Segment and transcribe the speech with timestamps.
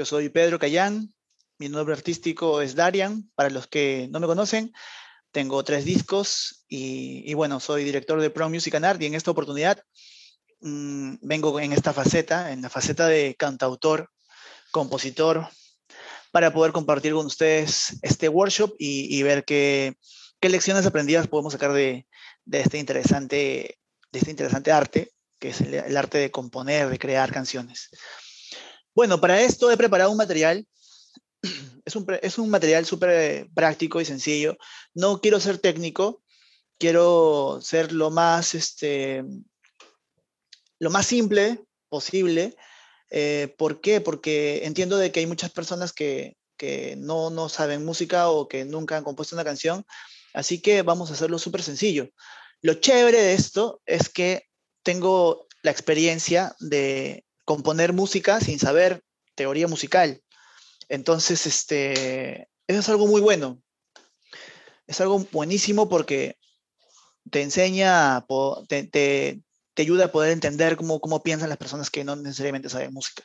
[0.00, 1.12] Yo soy Pedro Cayán,
[1.58, 4.72] mi nombre artístico es Darian, para los que no me conocen.
[5.30, 9.30] Tengo tres discos y, bueno, soy director de Pro Music and Art y en esta
[9.30, 9.84] oportunidad
[10.60, 14.08] mmm, vengo en esta faceta, en la faceta de cantautor,
[14.70, 15.46] compositor,
[16.32, 19.98] para poder compartir con ustedes este workshop y, y ver qué,
[20.40, 22.06] qué, lecciones aprendidas podemos sacar de,
[22.46, 23.78] de, este interesante,
[24.10, 27.90] de este interesante arte, que es el, el arte de componer, de crear canciones.
[29.00, 30.66] Bueno, para esto he preparado un material
[31.86, 34.58] es un, es un material súper práctico y sencillo.
[34.92, 36.22] No quiero ser técnico,
[36.78, 39.24] quiero ser lo más, este,
[40.78, 42.54] lo más simple posible.
[43.08, 44.02] Eh, ¿Por qué?
[44.02, 48.66] Porque entiendo de que hay muchas personas que, que no, no saben música o que
[48.66, 49.86] nunca han compuesto una canción,
[50.34, 52.10] así que vamos a hacerlo súper sencillo.
[52.60, 54.44] Lo chévere de esto es que
[54.82, 59.02] tengo la experiencia de componer música sin saber
[59.34, 60.22] teoría musical.
[60.88, 63.60] Entonces, este, eso es algo muy bueno.
[64.86, 66.36] Es algo buenísimo porque
[67.28, 68.24] te enseña,
[68.68, 69.42] te, te,
[69.74, 73.24] te ayuda a poder entender cómo, cómo, piensan las personas que no necesariamente saben música.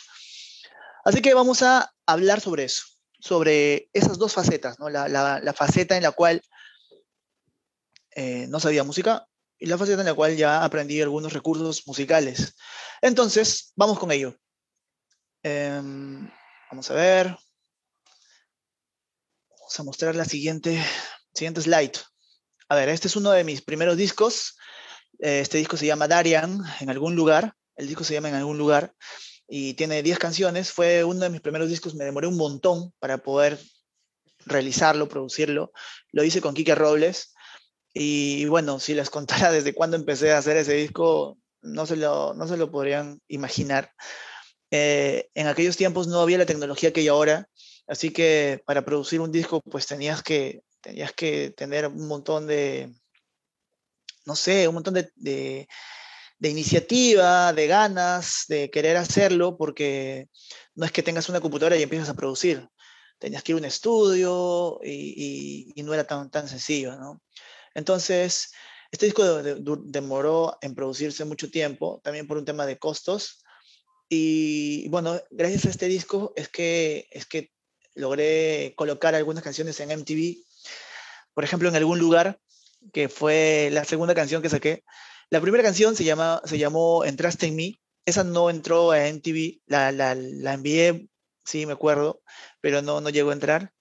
[1.04, 2.84] Así que vamos a hablar sobre eso,
[3.20, 4.90] sobre esas dos facetas, ¿no?
[4.90, 6.42] la, la, la faceta en la cual
[8.16, 9.28] eh, no sabía música
[9.60, 12.56] y la faceta en la cual ya aprendí algunos recursos musicales.
[13.02, 14.36] Entonces, vamos con ello.
[15.44, 15.82] Eh,
[16.72, 17.28] vamos a ver.
[19.60, 20.84] Vamos a mostrar la siguiente,
[21.34, 21.94] siguiente slide.
[22.70, 24.58] A ver, este es uno de mis primeros discos.
[25.20, 27.54] Eh, este disco se llama Darian, en algún lugar.
[27.76, 28.94] El disco se llama En algún lugar
[29.48, 30.72] y tiene 10 canciones.
[30.72, 31.96] Fue uno de mis primeros discos.
[31.96, 33.60] Me demoré un montón para poder
[34.46, 35.72] realizarlo, producirlo.
[36.12, 37.35] Lo hice con Kike Robles.
[37.96, 42.36] Y bueno, si les contara desde cuándo empecé a hacer ese disco, no se lo,
[42.36, 43.92] no se lo podrían imaginar.
[44.70, 47.50] Eh, en aquellos tiempos no había la tecnología que hay ahora
[47.88, 52.94] Así que para producir un disco, pues tenías que, tenías que tener un montón de,
[54.26, 55.68] no sé, un montón de, de,
[56.40, 60.30] de, iniciativa, de ganas, de querer hacerlo, porque
[60.74, 62.68] no es que tengas una computadora y empiezas a producir.
[63.20, 67.22] Tenías que ir a un estudio y, y, y no era tan, tan sencillo, ¿no?
[67.76, 68.52] Entonces,
[68.92, 73.44] este disco de, de, demoró en producirse mucho tiempo, también por un tema de costos.
[74.10, 77.52] Y bueno, gracias a este disco es que, es que
[77.94, 80.38] logré colocar algunas canciones en MTV.
[81.34, 82.40] Por ejemplo, en algún lugar,
[82.94, 84.84] que fue la segunda canción que saqué.
[85.30, 87.82] La primera canción se, llama, se llamó Entraste en mí.
[88.06, 91.10] Esa no entró a MTV, la, la, la envié,
[91.44, 92.22] sí, me acuerdo,
[92.62, 93.74] pero no, no llegó a entrar.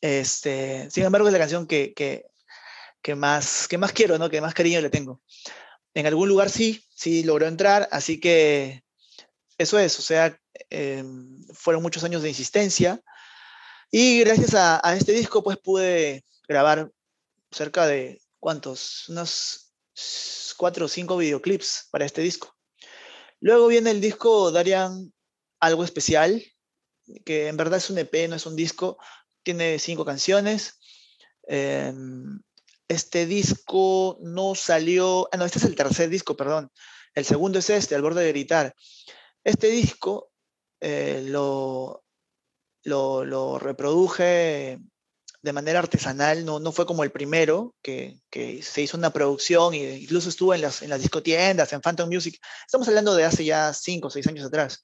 [0.00, 2.26] Este, sin embargo, es la canción que, que,
[3.02, 4.30] que, más, que más quiero, ¿no?
[4.30, 5.20] que más cariño le tengo.
[5.94, 8.82] En algún lugar sí, sí logró entrar, así que
[9.58, 10.38] eso es, o sea,
[10.70, 11.04] eh,
[11.52, 13.00] fueron muchos años de insistencia
[13.90, 16.90] y gracias a, a, este disco pues pude grabar
[17.50, 19.08] cerca de, ¿cuántos?
[19.08, 19.74] Unos
[20.56, 22.56] cuatro o cinco videoclips para este disco.
[23.40, 25.12] Luego viene el disco Darian
[25.60, 26.42] Algo Especial,
[27.24, 28.96] que en verdad es un EP, no es un disco,
[29.42, 30.78] tiene cinco canciones.
[31.48, 31.92] Eh,
[32.92, 36.70] este disco no salió, ah, no, este es el tercer disco, perdón.
[37.14, 38.74] El segundo es este, Al borde de gritar.
[39.44, 40.30] Este disco
[40.80, 42.04] eh, lo,
[42.84, 44.78] lo, reproduje
[45.42, 49.74] de manera artesanal, no, no fue como el primero, que, que, se hizo una producción
[49.74, 52.38] e incluso estuvo en las, en las discotiendas, en Phantom Music.
[52.64, 54.82] Estamos hablando de hace ya cinco o seis años atrás.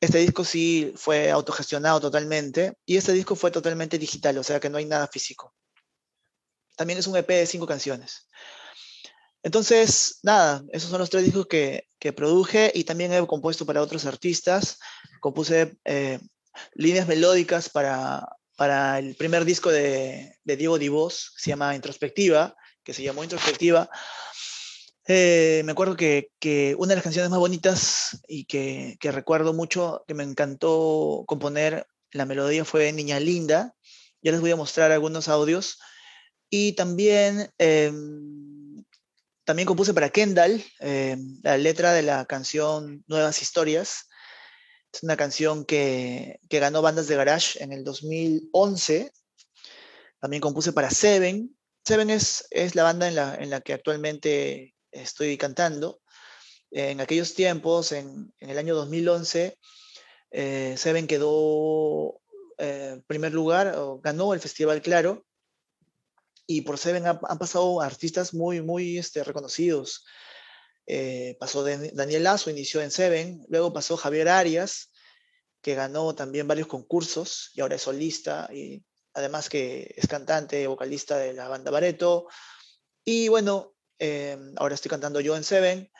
[0.00, 4.70] Este disco sí fue autogestionado totalmente y este disco fue totalmente digital, o sea que
[4.70, 5.54] no hay nada físico.
[6.76, 8.28] También es un EP de cinco canciones.
[9.42, 13.82] Entonces, nada, esos son los tres discos que, que produje y también he compuesto para
[13.82, 14.78] otros artistas.
[15.20, 16.18] Compuse eh,
[16.74, 22.94] líneas melódicas para, para el primer disco de, de Diego Divos, se llama Introspectiva, que
[22.94, 23.90] se llamó Introspectiva.
[25.06, 29.52] Eh, me acuerdo que, que, una de las canciones más bonitas y que, que, recuerdo
[29.52, 33.74] mucho, que me encantó componer la melodía fue Niña Linda.
[34.22, 35.78] Ya les voy a mostrar algunos audios.
[36.56, 37.52] Y también...
[37.58, 37.92] Eh,
[39.42, 44.08] también compuse para Kendall eh, la letra de la canción Nuevas Historias.
[44.92, 49.10] Es una canción que, que, ganó bandas de garage en el 2011.
[50.20, 51.54] También compuse para Seven.
[51.84, 56.00] Seven es, es la banda en la, en la que actualmente estoy cantando.
[56.70, 59.58] En aquellos tiempos, en, en el año 2011,
[60.30, 62.20] eh, Seven quedó
[62.58, 65.26] eh, primer lugar, o ganó el Festival Claro,
[66.46, 70.04] y por Seven han, han pasado artistas muy, muy este, reconocidos.
[70.86, 74.90] Eh, pasó de, Daniel Lazo, inició en Seven, luego pasó Javier Arias,
[75.62, 81.16] que ganó también varios concursos y ahora es solista y además que es cantante, vocalista
[81.16, 82.26] de la banda Bareto.
[83.04, 85.90] Y bueno, eh, ahora estoy cantando yo en Seven.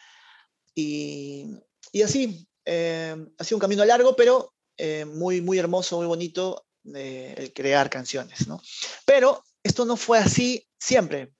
[0.74, 1.46] Y,
[1.92, 6.66] y así, eh, ha sido un camino largo, pero eh, muy, muy hermoso, muy bonito
[6.92, 8.60] el crear canciones, ¿no?
[9.06, 11.32] Pero esto no fue así siempre.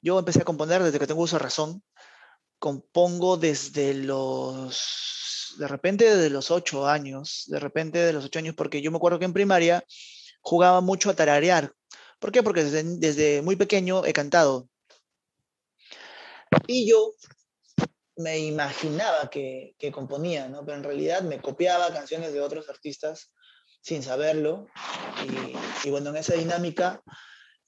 [0.00, 1.82] Yo empecé a componer desde que tengo uso de razón.
[2.58, 8.54] Compongo desde los, de repente desde los ocho años, de repente de los ocho años,
[8.54, 9.84] porque yo me acuerdo que en primaria
[10.40, 11.74] jugaba mucho a tararear.
[12.18, 12.42] ¿Por qué?
[12.42, 14.68] Porque desde, muy pequeño he cantado.
[16.66, 17.12] Y yo
[18.16, 20.64] me imaginaba que, componía, ¿no?
[20.64, 23.32] Pero en realidad me copiaba canciones de otros artistas
[23.80, 24.68] sin saberlo.
[25.84, 27.02] Y, bueno, en esa dinámica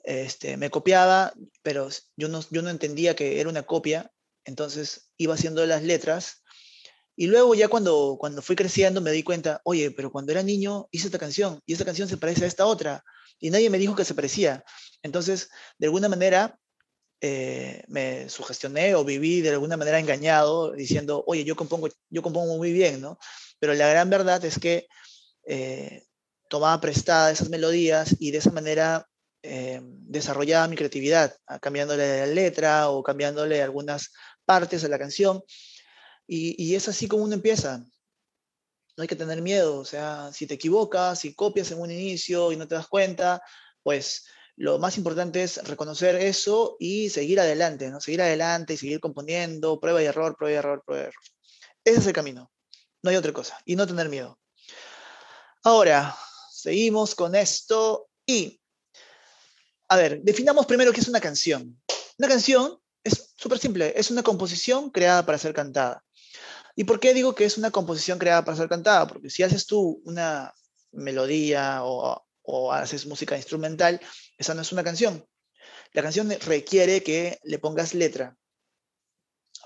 [0.09, 4.11] este, me copiaba, pero yo no, yo no entendía que era una copia,
[4.47, 6.43] entonces iba haciendo las letras
[7.15, 10.89] y luego ya cuando, cuando fui creciendo me di cuenta, oye, pero cuando era niño
[10.93, 13.05] hice esta canción y esta canción se parece a esta otra
[13.39, 14.65] y nadie me dijo que se parecía.
[15.03, 16.59] Entonces, de alguna manera,
[17.21, 22.57] eh, me sugestioné o viví de alguna manera engañado diciendo, oye, yo compongo, yo compongo
[22.57, 23.19] muy bien, ¿no?
[23.59, 24.89] Pero la gran verdad es que
[25.47, 26.05] eh,
[26.49, 29.07] tomaba prestada esas melodías y de esa manera
[29.43, 34.13] eh, desarrollaba mi creatividad, ah, cambiándole la letra o cambiándole algunas
[34.45, 35.43] partes de la canción
[36.29, 37.79] y, es así como uno empieza.
[38.97, 42.53] No hay que tener miedo, o sea, si te equivocas, si copias en un inicio
[42.53, 43.41] y no te das cuenta,
[43.83, 44.27] pues
[44.57, 48.01] lo más importante es reconocer eso y seguir adelante, ¿no?
[48.01, 51.23] Seguir adelante y seguir componiendo, prueba y error, prueba y error, prueba y error.
[51.85, 52.51] Ese es el camino,
[53.03, 54.39] no hay otra cosa, y no tener miedo.
[55.63, 56.17] Ahora,
[56.51, 58.61] seguimos con esto y,
[59.89, 61.81] a ver, definamos primero qué es una canción.
[62.19, 66.05] Una canción es súper simple, es una composición creada para ser cantada.
[66.77, 69.07] ¿Y por qué digo que es una composición creada para ser cantada?
[69.07, 70.55] Porque si haces tú una
[70.93, 72.25] melodía o,
[72.73, 74.01] haces música instrumental,
[74.39, 75.27] esa no es una canción.
[75.93, 78.37] La canción requiere que le pongas letra.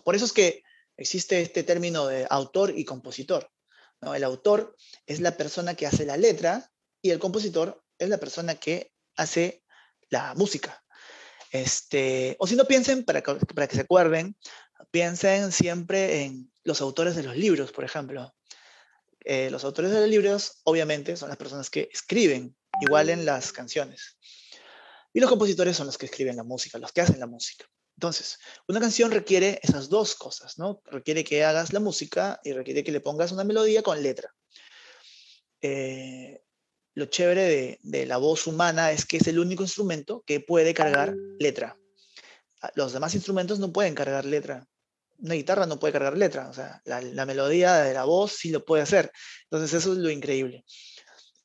[0.04, 0.62] Por eso es que
[0.96, 3.50] existe este término de autor y compositor.
[4.00, 4.76] El autor
[5.06, 9.61] es la persona que hace la letra y el compositor es la persona que hace
[10.12, 10.80] la música.
[11.50, 14.36] Este, o si no piensen, para para que se acuerden,
[14.90, 18.34] piensen siempre en los autores de los libros, por ejemplo.
[19.24, 23.52] Eh, los autores de los libros, obviamente, son las personas que escriben, igual en las
[23.52, 24.18] canciones.
[25.12, 27.66] Y los compositores son los que escriben la música, los que hacen la música.
[27.96, 30.82] Entonces, una canción requiere esas dos cosas, ¿no?
[30.86, 34.34] Requiere que hagas la música y requiere que le pongas una melodía con letra.
[35.60, 36.42] Eh,
[36.94, 40.74] lo chévere de, de, la voz humana es que es el único instrumento que puede
[40.74, 41.78] cargar letra.
[42.74, 44.68] Los demás instrumentos no pueden cargar letra
[45.22, 48.64] una guitarra no puede cargar letra, o sea, la, melodía de la voz sí lo
[48.64, 49.12] puede hacer.
[49.44, 50.64] Entonces eso es lo increíble.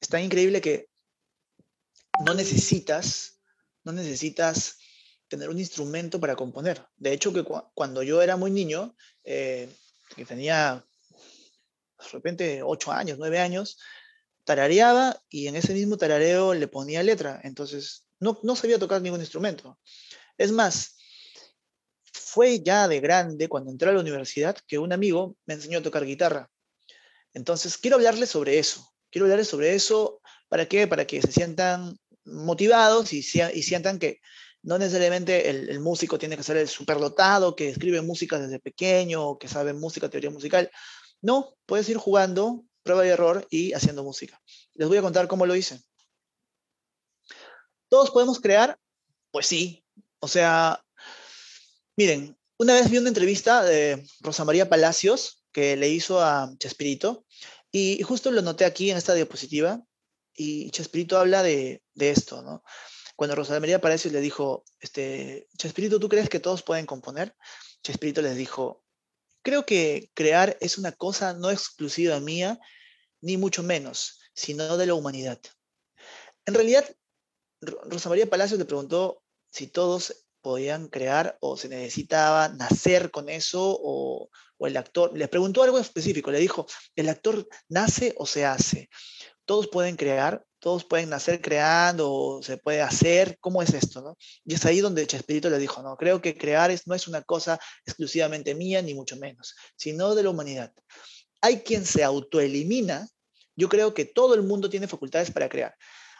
[0.01, 0.89] Es tan increíble que
[2.25, 3.39] no necesitas,
[3.83, 4.79] no necesitas
[5.27, 6.83] tener un instrumento para componer.
[6.95, 9.69] De hecho, que cuando yo era muy niño, eh,
[10.15, 10.83] que tenía
[11.99, 13.77] de repente 8 años, 9 años,
[14.47, 17.41] tarareaba y en ese mismo tarareo le ponía letra.
[17.43, 19.77] Entonces, no, no sabía tocar ningún instrumento.
[20.37, 20.95] Es más,
[22.13, 25.83] fue ya de grande, cuando entré a la universidad, que un amigo me enseñó a
[25.83, 26.49] tocar guitarra.
[27.33, 28.89] Entonces, quiero hablarles sobre eso.
[29.11, 30.21] Quiero hablarles sobre eso.
[30.47, 30.87] ¿Para qué?
[30.87, 34.21] Para que se sientan motivados y, y sientan que
[34.63, 39.49] no necesariamente el, músico tiene que ser el superdotado, que escribe música desde pequeño, que
[39.49, 40.71] sabe música, teoría musical.
[41.21, 44.41] No, puedes ir jugando, prueba y error y haciendo música.
[44.73, 45.81] Les voy a contar cómo lo hice.
[47.89, 48.79] ¿Todos podemos crear?
[49.31, 49.83] Pues sí.
[50.19, 50.83] O sea,
[51.97, 57.25] Miren, una vez vi una entrevista de Rosa María Palacios que le hizo a Chespirito
[57.71, 59.83] y justo lo noté aquí en esta diapositiva
[60.35, 62.63] y Chespirito habla de, esto, ¿no?
[63.15, 67.35] Cuando Rosa María Palacios le dijo, este, Chespirito, ¿tú crees que todos pueden componer?
[67.81, 68.83] Chespirito les dijo,
[69.41, 72.59] creo que crear es una cosa no exclusiva mía,
[73.21, 75.39] ni mucho menos, sino de la humanidad.
[76.45, 76.85] En realidad,
[77.61, 83.77] Rosa María Palacios le preguntó si todos podían crear o se necesitaba nacer con eso
[83.81, 88.89] o, el actor, les preguntó algo específico, le dijo, ¿el actor nace o se hace?
[89.45, 94.17] Todos pueden crear, todos pueden nacer creando o se puede hacer, ¿cómo es esto?
[94.45, 97.21] Y es ahí donde Chespirito le dijo, no, creo que crear es, no es una
[97.21, 100.73] cosa exclusivamente mía, ni mucho menos, sino de la humanidad.
[101.41, 103.07] Hay quien se autoelimina,
[103.55, 105.75] yo creo que todo el mundo tiene facultades para crear.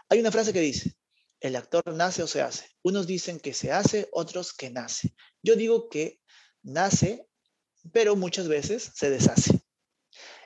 [0.10, 0.96] Hay una frase que dice,
[1.40, 2.70] el actor nace o se hace.
[2.84, 5.14] Unos dicen que se hace, otros que nace.
[5.44, 6.20] Yo digo que
[6.64, 7.28] nace,
[7.92, 9.60] pero muchas veces se deshace.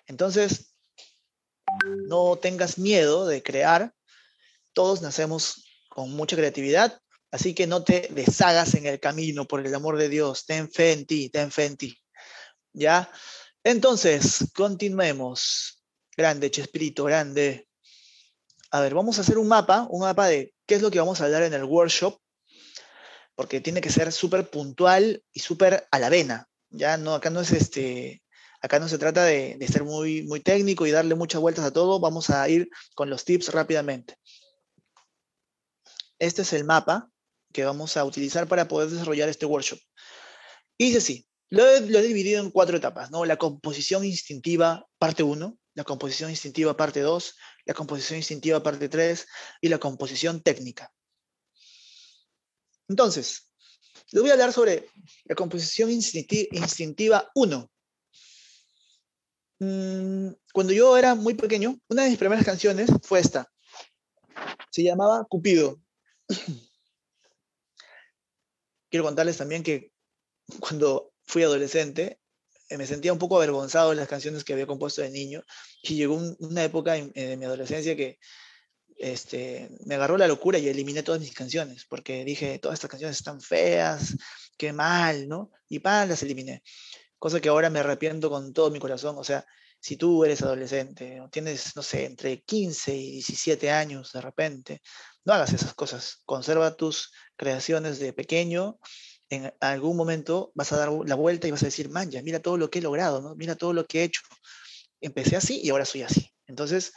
[0.05, 0.75] Entonces,
[2.07, 3.93] no tengas miedo de crear.
[4.73, 7.01] Todos nacemos con mucha creatividad,
[7.31, 10.45] así que no te deshagas en el camino, por el amor de Dios.
[10.45, 11.97] Ten fe en ti, ten fe en ti.
[12.73, 13.11] ¿Ya?
[13.63, 15.83] Entonces, continuemos.
[16.17, 17.67] Grande, Chespirito, grande.
[18.71, 21.21] A ver, vamos a hacer un mapa, un mapa de qué es lo que vamos
[21.21, 22.19] a hablar en el workshop,
[23.35, 26.47] porque tiene que ser súper puntual y súper a la vena.
[26.69, 28.23] Ya no, acá no es este,
[28.61, 31.99] acá no se trata de, ser muy, muy técnico y darle muchas vueltas a todo.
[31.99, 34.15] Vamos a ir con los tips rápidamente.
[36.17, 37.09] Este es el mapa
[37.53, 39.79] que vamos a utilizar para poder desarrollar este workshop.
[40.77, 43.25] Y dice así, lo he, lo he, dividido en cuatro etapas, ¿no?
[43.25, 49.27] La composición instintiva, parte 1, la composición instintiva, parte 2, la composición instintiva, parte 3,
[49.61, 50.91] y la composición técnica.
[52.87, 53.51] Entonces,
[54.11, 54.89] les voy a hablar sobre
[55.25, 57.71] la composición instintiva 1.
[59.59, 63.51] Mm, cuando yo era muy pequeño, una de mis primeras canciones fue esta.
[64.71, 65.81] Se llamaba Cupido.
[68.89, 69.91] Quiero contarles también que
[70.59, 72.19] cuando fui adolescente,
[72.67, 75.41] eh, me sentía un poco avergonzado de las canciones que había compuesto de niño
[75.81, 78.19] y llegó un, una época en, en, mi adolescencia que
[78.97, 83.15] este, me agarró la locura y eliminé todas mis canciones porque dije, todas estas canciones
[83.15, 84.17] están feas,
[84.57, 85.51] qué mal, ¿no?
[85.69, 86.63] Y pan, las eliminé.
[87.17, 89.15] Cosa que ahora me arrepiento con todo mi corazón.
[89.17, 89.45] O sea,
[89.79, 94.81] si tú eres adolescente o tienes, no sé, entre 15 y 17 años de repente,
[95.23, 96.21] no hagas esas cosas.
[96.25, 98.79] Conserva tus creaciones de pequeño.
[99.31, 102.41] En algún momento vas a dar la vuelta y vas a decir, man, ya, mira
[102.41, 103.33] todo lo que he logrado, ¿no?
[103.35, 104.21] Mira todo lo que he hecho.
[104.99, 106.29] Empecé así y ahora soy así.
[106.47, 106.91] Entonces,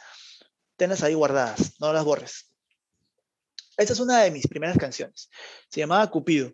[0.75, 2.51] tenlas ahí guardadas, no las borres.
[3.77, 5.29] Esta es una de mis primeras canciones.
[5.69, 6.51] Se llamaba Cupido.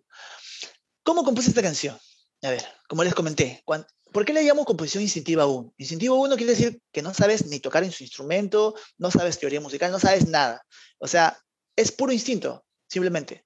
[1.01, 1.97] ¿Cómo compuse esta canción?
[2.43, 5.73] A ver, como les comenté, cuando, ¿por qué le llamo composición instintiva 1?
[5.77, 9.61] Instintivo 1 quiere decir que no sabes ni tocar en su instrumento, no sabes teoría
[9.61, 10.63] musical, no sabes nada.
[10.99, 11.35] O sea,
[11.75, 13.45] es puro instinto, simplemente.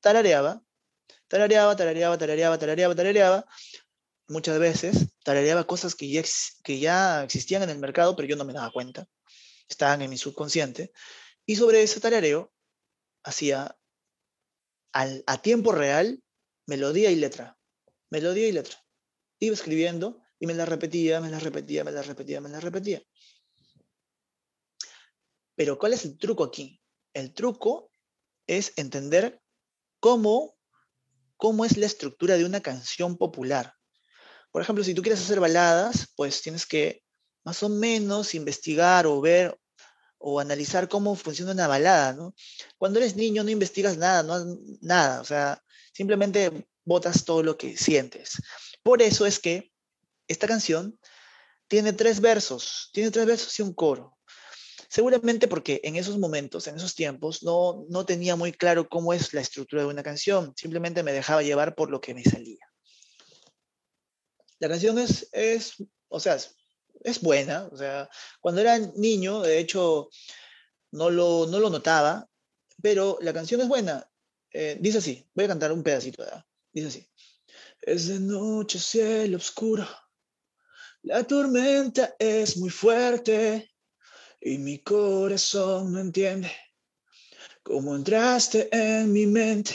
[0.00, 0.62] Tarareaba,
[1.32, 3.46] tarareaba, tarareaba, tarareaba, tarareaba, tarareaba.
[4.28, 6.22] Muchas veces tarareaba cosas que ya,
[6.62, 9.08] que ya existían en el mercado, pero yo no me daba cuenta.
[9.66, 10.92] Estaban en mi subconsciente.
[11.46, 12.52] Y sobre ese tarareo
[13.24, 13.78] hacía
[14.92, 16.22] al, a tiempo real
[16.66, 17.56] melodía y letra.
[18.10, 18.76] Melodía y letra.
[19.38, 23.02] Iba escribiendo y me la repetía, me la repetía, me la repetía, me la repetía.
[25.54, 26.78] Pero ¿cuál es el truco aquí?
[27.14, 27.90] El truco
[28.46, 29.40] es entender
[29.98, 30.58] cómo,
[31.42, 33.74] cómo es la estructura de una canción popular.
[34.52, 37.02] Por ejemplo, si tú quieres hacer baladas, pues tienes que
[37.42, 39.58] más o menos investigar o ver
[40.18, 42.16] o analizar cómo funciona una balada.
[42.78, 45.60] Cuando eres niño no investigas nada, no nada, o sea,
[45.92, 48.40] simplemente botas todo lo que sientes.
[48.84, 49.72] Por eso es que
[50.28, 50.96] esta canción
[51.66, 54.16] tiene tres versos, tiene tres versos y un coro.
[54.92, 59.32] Seguramente porque en esos momentos, en esos tiempos, no, no tenía muy claro cómo es
[59.32, 62.60] la estructura de una canción, simplemente me dejaba llevar por lo que me salía.
[64.58, 66.36] La canción es, es o sea,
[67.04, 70.10] es, buena, o sea, cuando era niño, de hecho,
[70.90, 72.28] no lo, no lo notaba,
[72.82, 74.06] pero la canción es buena.
[74.52, 76.44] Eh, dice así, voy a cantar un pedacito, ¿verdad?
[76.70, 77.08] Dice así.
[77.80, 79.88] Es de noche, cielo oscuro,
[81.00, 83.71] la tormenta es muy fuerte,
[84.44, 86.50] y mi corazón no entiende
[87.62, 89.72] cómo entraste en mi mente.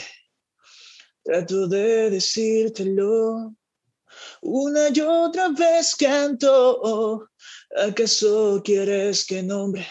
[1.24, 3.54] Trato de decírtelo
[4.42, 7.28] una y otra vez canto.
[7.76, 9.86] ¿Acaso quieres que nombre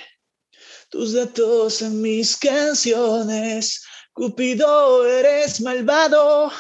[0.90, 3.84] tus datos en mis canciones?
[4.14, 6.52] Cupido, eres malvado.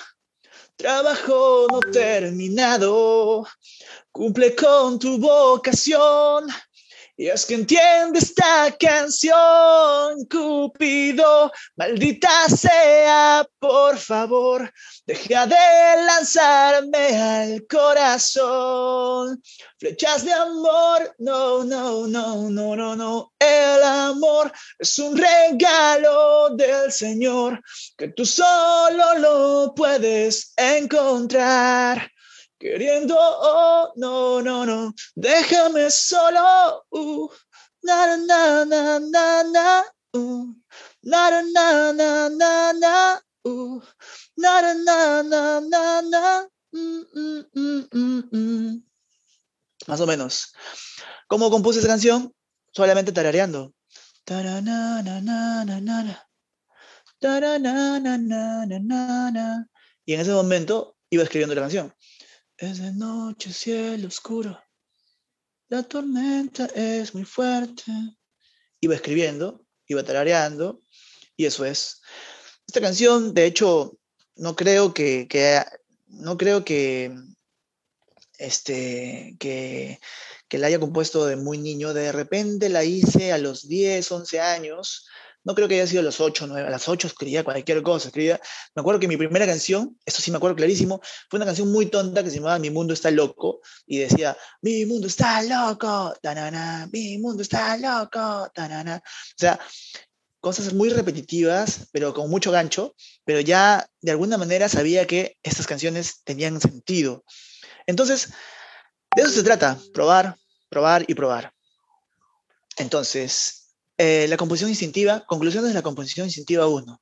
[0.75, 3.47] Trabajo no terminado.
[4.11, 6.47] Cumple con tu vocación
[7.19, 14.71] y es que entiende esta canción, Cupido, maldita sea, por favor,
[15.03, 15.55] deja de
[16.05, 19.41] lanzarme al corazón.
[19.79, 23.33] Flechas de amor, no, no, no, no, no, no.
[23.39, 27.59] El amor es un regalo del Señor
[27.97, 32.11] que tú solo lo puedes encontrar.
[32.59, 36.83] Queriendo, oh, no, no, no, déjame solo.
[36.89, 37.29] Uh,
[37.83, 39.83] na, na, na, na, na,
[40.13, 40.55] uh,
[41.03, 43.81] na, na, na, na, na, uh,
[44.37, 48.83] na, na, na, na, na, mm, mm, mm, mm, mm.
[49.85, 50.53] Más o menos.
[51.27, 52.33] ¿Cómo compuse esa canción?
[52.73, 53.73] Solamente tarareando.
[60.05, 61.93] Y en ese momento iba escribiendo la canción.
[62.57, 64.59] Es de noche, cielo oscuro.
[65.69, 67.83] La tormenta es muy fuerte.
[68.79, 70.81] Iba escribiendo, iba tarareando,
[71.35, 72.01] y eso es.
[72.65, 73.99] Esta canción, de hecho,
[74.37, 75.27] no creo que,
[76.07, 77.15] no creo que,
[78.39, 79.99] este, que,
[80.47, 81.93] que la haya compuesto de muy niño.
[81.93, 85.07] De repente la hice a los 10, 11 años,
[85.43, 88.09] no creo que haya sido a los 8, 9, a las 8 escribía cualquier cosa,
[88.09, 88.39] escribía,
[88.75, 91.87] me acuerdo que mi primera canción, esto sí me acuerdo clarísimo, fue una canción muy
[91.87, 96.89] tonta que se llamaba Mi mundo está loco y decía, mi mundo está loco, tanana,
[96.91, 99.01] mi mundo está loco, tanana.
[99.05, 99.59] O sea,
[100.39, 105.67] cosas muy repetitivas, pero con mucho gancho, pero ya de alguna manera sabía que estas
[105.67, 107.23] canciones tenían sentido.
[107.85, 108.33] Entonces,
[109.15, 110.37] de eso se trata, probar,
[110.69, 111.53] probar y probar.
[112.77, 113.66] Entonces,
[113.97, 117.01] eh, la composición instintiva, conclusiones de la composición instintiva 1.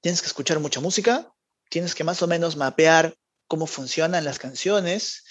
[0.00, 1.32] Tienes que escuchar mucha música,
[1.68, 3.16] tienes que más o menos mapear
[3.48, 5.24] cómo funcionan las canciones,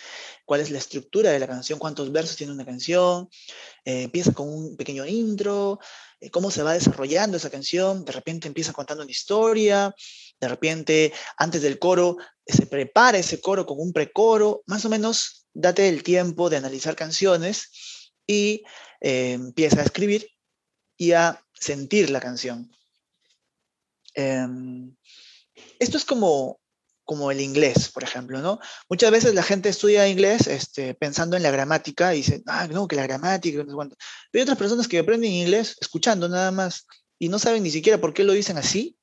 [0.43, 3.29] cuál es la estructura de la canción, cuántos versos tiene una canción,
[3.85, 5.79] eh, empieza con un pequeño intro,
[6.19, 9.95] eh, cómo se va desarrollando esa canción, de repente empieza contando una historia,
[10.37, 15.47] de repente antes del coro se prepara ese coro con un precoro, más o menos
[15.53, 18.63] date el tiempo de analizar canciones y
[18.99, 20.27] empieza a escribir
[20.99, 22.69] y a sentir la canción.
[24.13, 24.93] Em,
[25.79, 26.59] esto es como,
[27.05, 28.59] como el inglés, por ejemplo, ¿no?
[28.89, 32.87] Muchas veces la gente estudia inglés este, pensando en la gramática y dice, ah, no,
[32.87, 33.95] que la gramática, no sé cuánto.
[34.29, 36.85] Pero hay otras personas que aprenden inglés escuchando nada más
[37.17, 38.97] y no saben ni siquiera por qué lo dicen así,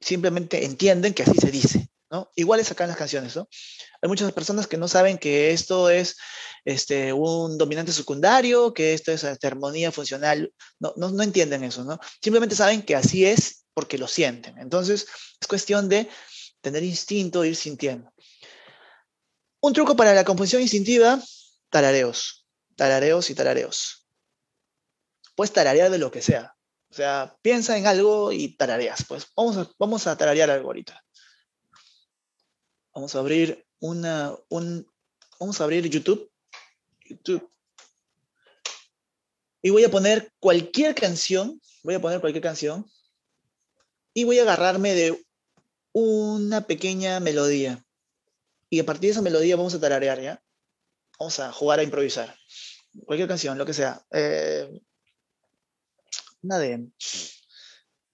[0.00, 2.30] simplemente entienden que así se dice, ¿no?
[2.36, 3.48] Igual es acá en las canciones, ¿no?
[4.02, 6.16] Hay muchas personas que no saben que esto es
[6.66, 10.52] este, un dominante secundario, que esto es armonía funcional.
[10.78, 11.98] No, entienden eso, ¿no?
[12.22, 14.58] Simplemente saben que así es porque lo sienten.
[14.58, 15.06] Entonces,
[15.40, 16.06] es cuestión de
[16.60, 18.12] tener instinto, ir sintiendo.
[19.60, 21.18] Un truco para la composición instintiva,
[21.70, 22.46] tarareos.
[22.76, 24.06] Tarareos y tarareos.
[25.34, 26.54] Puedes tararear de lo que sea.
[26.90, 29.02] O sea, piensa en algo y tarareas.
[29.08, 31.02] Pues vamos a, vamos a tararear algo ahorita.
[32.94, 34.86] Vamos a abrir una, un,
[35.40, 36.30] vamos a abrir YouTube,
[37.08, 37.52] YouTube,
[39.62, 42.90] y voy a poner cualquier canción, voy a poner cualquier canción,
[44.12, 45.24] y voy a agarrarme de
[45.92, 47.84] una pequeña melodía.
[48.68, 50.42] Y a partir de esa melodía vamos a tararear, ¿ya?
[51.18, 52.36] Vamos a jugar a improvisar.
[53.06, 54.04] Cualquier canción, lo que sea.
[54.10, 54.80] Eh,
[56.42, 56.90] una de,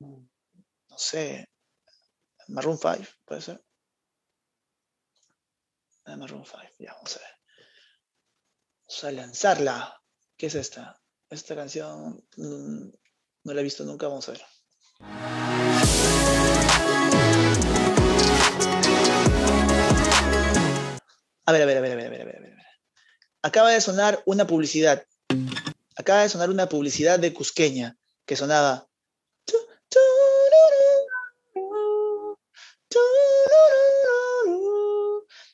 [0.00, 1.48] no sé,
[2.48, 3.64] Maroon 5, puede ser.
[6.16, 6.58] Maroon 5.
[6.78, 7.30] Ya, vamos a ver.
[8.86, 10.02] Vamos a lanzarla.
[10.36, 11.00] ¿Qué es esta?
[11.30, 12.88] Esta canción mm,
[13.44, 14.08] no la he visto nunca.
[14.08, 14.42] Vamos a ver.
[21.44, 22.66] A ver, a ver, a ver, a ver, a ver, a ver, a ver.
[23.42, 25.06] Acaba de sonar una publicidad.
[25.96, 28.88] Acaba de sonar una publicidad de Cusqueña que sonaba.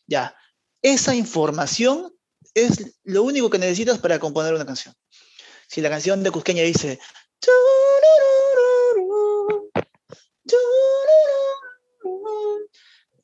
[0.07, 0.37] Ya,
[0.85, 2.15] esa información
[2.53, 4.95] es lo único que necesitas para componer una canción.
[5.67, 7.01] Si la canción de Cusqueña dice...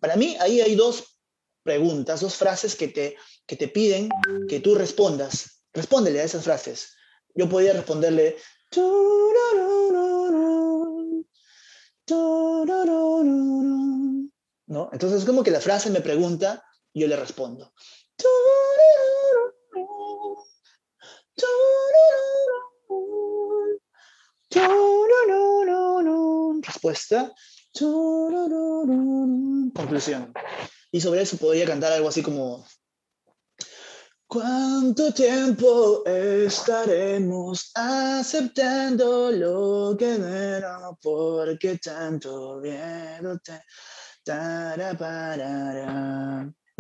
[0.01, 1.19] Para mí ahí hay dos
[1.63, 4.09] preguntas, dos frases que te, que te piden
[4.49, 5.63] que tú respondas.
[5.75, 6.95] Respóndele a esas frases.
[7.35, 8.39] Yo podía responderle...
[14.67, 14.89] ¿No?
[14.93, 17.73] Entonces es como que la frase me pregunta yo le respondo.
[26.63, 27.33] Respuesta.
[29.75, 30.33] Conclusión.
[30.93, 32.65] Y sobre eso podría cantar algo así como,
[34.31, 43.61] ¿Cuánto tiempo estaremos aceptando lo que no Porque tanto miedo te...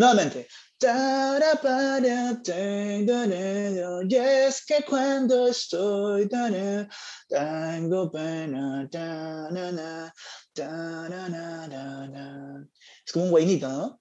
[0.00, 0.48] Nuevamente.
[4.08, 8.88] Y es que cuando estoy tengo pena.
[13.04, 14.00] Es como un guainito, ¿no?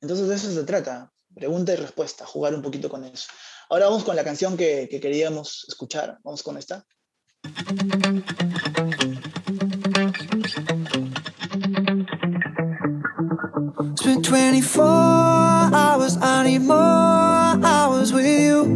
[0.00, 1.10] Entonces de eso se trata.
[1.34, 3.26] Pregunta y respuesta, jugar un poquito con eso.
[3.70, 6.20] Ahora vamos con la canción que, que queríamos escuchar.
[6.22, 6.86] Vamos con esta.
[13.80, 18.66] Spent 24 hours, I need more hours with you.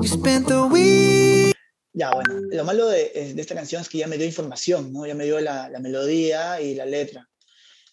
[0.00, 1.54] You spent the week.
[1.92, 4.90] Ya, bueno, lo malo de, eh, de, esta canción es que ya me dio información,
[4.90, 5.06] ¿no?
[5.06, 7.28] Ya me dio la, la melodía y la letra.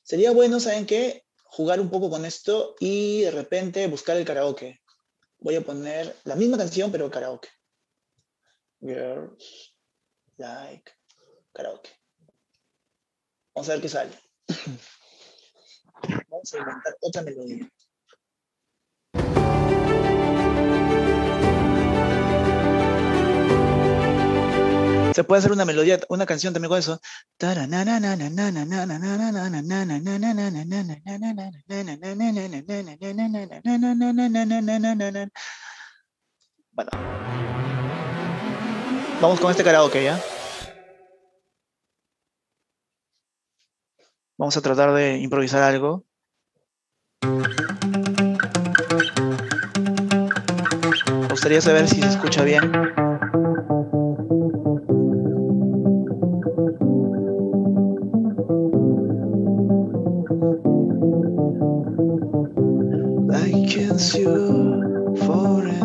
[0.01, 1.25] Sería bueno, ¿saben qué?
[1.43, 4.79] Jugar un poco con esto y de repente buscar el karaoke.
[5.39, 7.49] voy a poner la misma canción, pero karaoke.
[8.79, 9.73] Girls
[10.37, 10.89] like
[11.51, 12.04] karaoke.
[13.55, 14.11] Vamos a ver qué sale.
[16.29, 17.69] Vamos a inventar otra melodía.
[25.15, 26.99] Se puede hacer una melodía, una canción también con eso.
[36.71, 36.91] Bueno.
[39.21, 40.19] Vamos con este karaoke, ¿ya?
[44.37, 46.03] Vamos a tratar de improvisar algo.
[51.21, 52.71] Me gustaría saber si se escucha bien.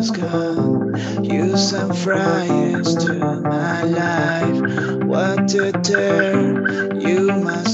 [0.09, 1.23] gone.
[1.23, 5.05] You some fryers to my life.
[5.05, 7.70] What to turn, you master.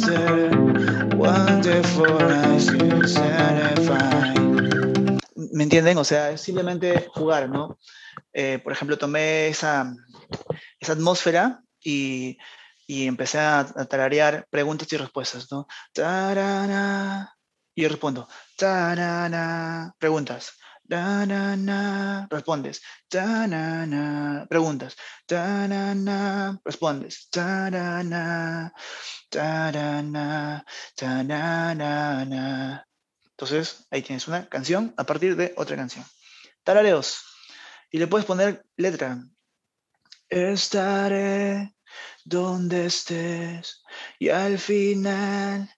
[5.35, 5.97] ¿Me entienden?
[5.97, 7.77] O sea, es simplemente jugar, ¿no?
[8.33, 9.91] Eh, por ejemplo, tomé esa,
[10.79, 12.37] esa atmósfera y,
[12.85, 15.67] y empecé a, a, tararear preguntas y respuestas, ¿no?
[17.75, 20.53] Y yo respondo, tarana, preguntas,
[20.87, 24.95] tarana, respondes, tarana, preguntas,
[25.25, 28.73] tarana, respondes, tarana,
[29.29, 32.87] tarana, tarana.
[33.31, 36.05] Entonces, ahí tienes una canción a partir de otra canción.
[36.63, 37.23] Tarareos.
[37.91, 39.17] Y le puedes poner letra.
[40.29, 41.73] Estaré
[42.25, 43.81] donde estés
[44.19, 45.69] y al final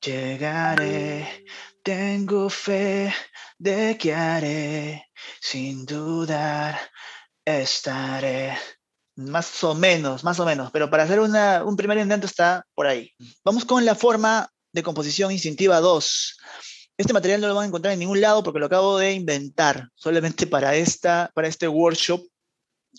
[0.00, 1.44] Llegaré,
[1.82, 3.12] tengo fe
[3.58, 5.06] de que haré,
[5.40, 6.78] sin dudar
[7.44, 8.56] estaré.
[9.16, 13.10] Más o menos, más o menos, pero para hacer un primer intento está por ahí.
[13.44, 16.36] Vamos con la forma de composición instintiva 2.
[16.96, 19.88] Este material no lo van a encontrar en ningún lado porque lo acabo de inventar
[19.96, 22.24] solamente para, esta, para este workshop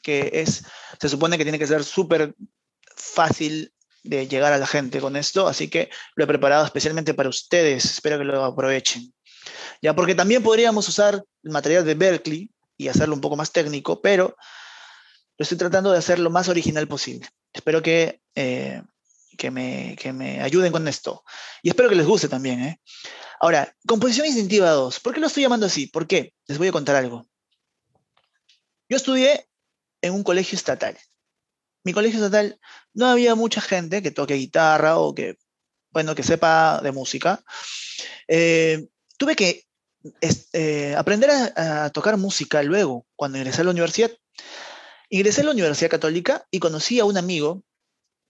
[0.02, 0.63] que es,
[1.00, 2.36] se supone que tiene que ser súper
[2.96, 7.29] fácil de llegar a la gente con esto, así que lo he preparado especialmente para
[7.29, 9.13] ustedes, espero que lo aprovechen.
[9.81, 14.01] Ya, porque también podríamos usar el material de Berkeley y hacerlo un poco más técnico,
[14.01, 14.35] pero
[15.38, 17.27] lo estoy tratando de hacer lo más original posible.
[17.53, 18.81] Espero que, eh,
[19.38, 21.23] que, me, que, me, ayuden con esto.
[21.63, 22.62] Y espero que les guste también.
[22.62, 22.81] ¿eh?
[23.39, 24.99] Ahora, composición instintiva 2.
[24.99, 25.88] ¿Por qué lo estoy llamando así?
[25.88, 26.33] ¿Por qué?
[26.47, 27.25] Les voy a contar algo.
[28.89, 29.47] Yo estudié
[30.01, 30.97] en un colegio estatal
[31.84, 32.60] mi colegio estatal
[32.94, 35.38] no había mucha gente que toque guitarra o que,
[35.92, 37.44] bueno, que sepa de música.
[38.28, 38.88] Eh,
[39.18, 39.65] tuve que
[40.54, 44.12] eh, aprender a, tocar música luego, cuando ingresé a la universidad.
[45.10, 47.63] Ingresé a la Universidad Católica y conocí a un amigo,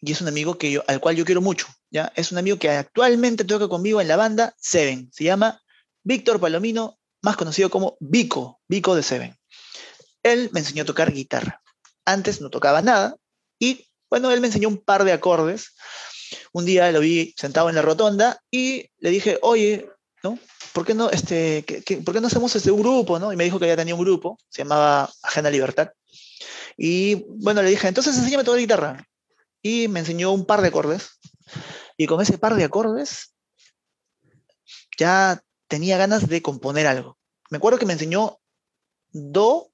[0.02, 2.12] y es un amigo que yo, al cual yo quiero mucho, ¿ya?
[2.16, 5.10] Es un amigo que actualmente toca conmigo en la banda Seven.
[5.12, 5.62] Se llama
[6.04, 9.38] Víctor Palomino, más conocido como Vico, Vico de Seven.
[10.24, 11.62] Él me enseñó a tocar guitarra.
[12.06, 13.18] Antes no tocaba nada,
[13.60, 15.76] y bueno, él me enseñó un par de acordes.
[16.52, 19.90] Un día lo vi sentado en la rotonda y le dije, oye,
[20.24, 20.40] ¿no?
[20.74, 21.64] ¿Por qué no, este,
[22.06, 23.20] ¿por qué no hacemos este, grupo?
[23.20, 23.34] ¿no?
[23.34, 25.90] Y me dijo que ya tenía un grupo, se llamaba Agenda Libertad.
[26.78, 29.08] Y bueno, le dije, entonces enséñame tocar guitarra.
[29.62, 31.20] Y me enseñó un par de acordes.
[31.98, 33.36] Y con ese par de acordes
[34.98, 37.18] ya tenía ganas de componer algo.
[37.50, 38.40] Me acuerdo que me enseñó
[39.12, 39.72] Do,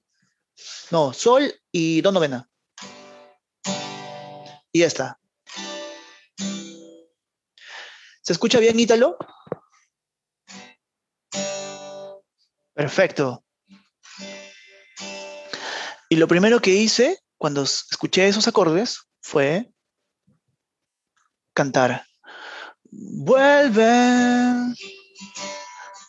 [0.91, 2.49] no, Sol y Do novena.
[4.75, 5.17] Y ya está.
[8.21, 9.17] ¿Se escucha bien, Ítalo?
[12.73, 13.45] Perfecto.
[16.09, 19.71] Y lo primero que hice cuando escuché esos acordes fue
[21.53, 22.05] cantar.
[22.91, 24.75] Vuelve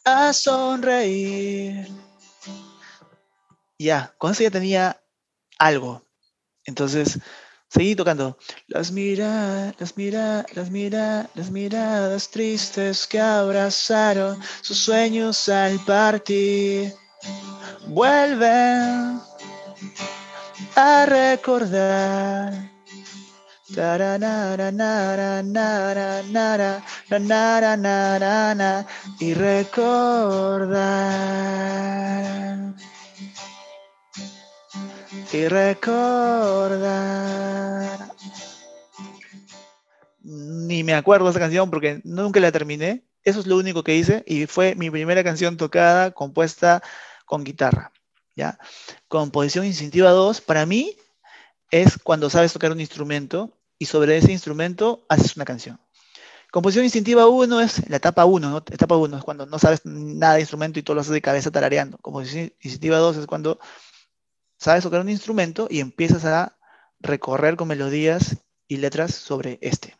[0.04, 1.86] a sonreír.
[3.78, 5.00] Ya, con eso ya tenía
[5.56, 6.04] algo.
[6.64, 7.20] Entonces,
[7.76, 8.38] Seguí tocando.
[8.68, 16.94] Las miradas, las miradas, las miradas, las miradas tristes que abrazaron sus sueños al partir.
[17.88, 19.20] Vuelven
[20.74, 22.54] a recordar.
[29.20, 30.96] Y recordar
[35.32, 36.86] y recordar.
[40.22, 43.04] Ni me acuerdo de esa canción porque nunca la terminé.
[43.22, 46.82] Eso es lo único que hice y fue mi primera canción tocada, compuesta
[47.24, 47.92] con guitarra.
[48.36, 48.58] ¿ya?
[49.08, 50.96] Composición instintiva 2, para mí,
[51.70, 55.80] es cuando sabes tocar un instrumento y sobre ese instrumento haces una canción.
[56.52, 58.58] Composición instintiva 1 es la etapa 1, ¿no?
[58.58, 61.50] Etapa 1 es cuando no sabes nada de instrumento y todo lo haces de cabeza
[61.50, 61.98] tarareando.
[61.98, 63.58] Composición instintiva 2 es cuando
[64.58, 66.56] sabes tocar un instrumento y empiezas a
[67.00, 68.36] recorrer con melodías
[68.68, 69.96] y letras sobre este.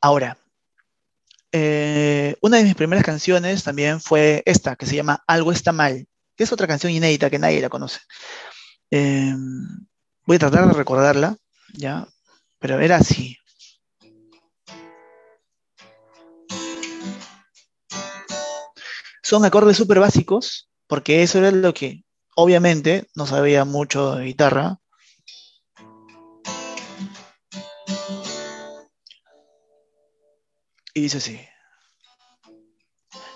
[0.00, 0.38] Ahora,
[1.52, 6.06] eh, una de mis primeras canciones también fue esta, que se llama Algo está mal,
[6.36, 8.00] que es otra canción inédita que nadie la conoce.
[8.90, 9.34] Eh,
[10.26, 11.36] voy a tratar de recordarla,
[11.74, 12.06] ¿ya?
[12.58, 13.36] Pero era así.
[19.22, 24.80] Son acordes súper básicos, porque eso era lo que, obviamente, no sabía mucho de guitarra.
[30.94, 31.40] Y dice así.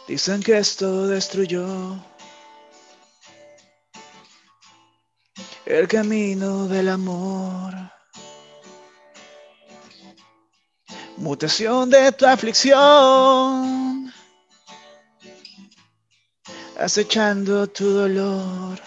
[0.08, 1.96] Dicen que esto destruyó
[5.66, 7.72] el camino del amor.
[11.18, 14.12] Mutación de tu aflicción,
[16.82, 18.78] acechando tu dolor.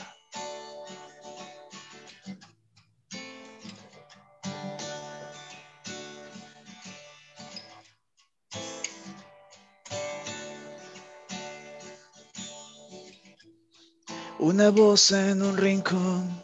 [14.40, 16.44] Una voz en un rincón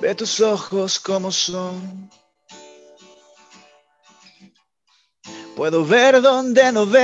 [0.00, 2.08] Ve tus ojos como son.
[5.58, 7.02] Puedo ver donde no ves.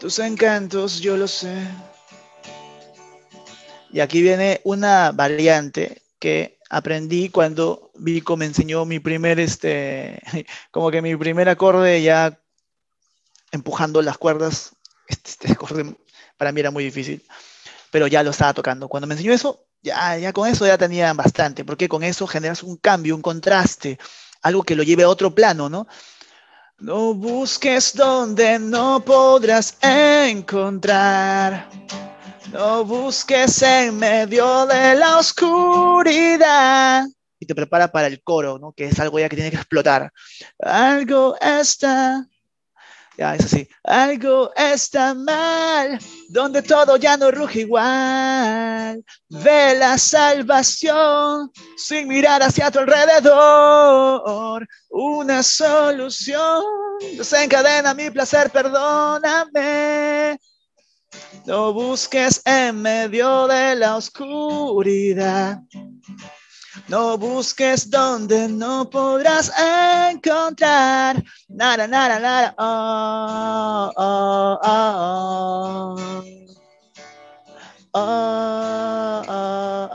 [0.00, 1.54] Tus encantos yo lo sé.
[3.92, 10.20] Y aquí viene una variante que aprendí cuando Vico me enseñó mi primer, este,
[10.72, 12.36] como que mi primer acorde ya
[13.52, 14.72] empujando las cuerdas.
[15.06, 15.94] Este, este acorde
[16.36, 17.24] para mí era muy difícil
[17.90, 18.88] pero ya lo estaba tocando.
[18.88, 22.62] Cuando me enseñó eso, ya, ya con eso ya tenía bastante, porque con eso generas
[22.62, 23.98] un cambio, un contraste,
[24.42, 25.86] algo que lo lleve a otro plano, ¿no?
[26.78, 31.68] No busques donde no podrás encontrar.
[32.52, 37.04] No busques en medio de la oscuridad.
[37.40, 38.72] Y te prepara para el coro, ¿no?
[38.72, 40.12] Que es algo ya que tiene que explotar.
[40.60, 42.26] Algo está
[43.18, 43.36] ya.
[43.82, 49.04] Algo está mal, donde todo ya no ruge igual.
[49.28, 54.66] Ve la salvación sin mirar hacia tu alrededor.
[54.90, 56.62] Una solución
[57.16, 60.38] desencadena mi placer, perdóname.
[61.44, 65.58] No busques en medio de la oscuridad.
[66.86, 69.52] No busques donde no podrás
[70.10, 71.22] encontrar.
[71.48, 72.54] Nada, nada, nada.
[72.58, 76.28] Oh, oh, oh, oh.
[77.90, 79.90] oh, oh,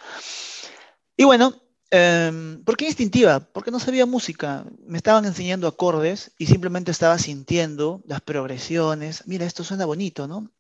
[1.16, 1.54] Y bueno,
[1.90, 3.40] em, ¿por qué instintiva?
[3.40, 4.64] Porque no sabía música.
[4.86, 9.24] Me estaban enseñando acordes y simplemente estaba sintiendo las progresiones.
[9.26, 10.50] Mira, esto suena bonito, ¿no?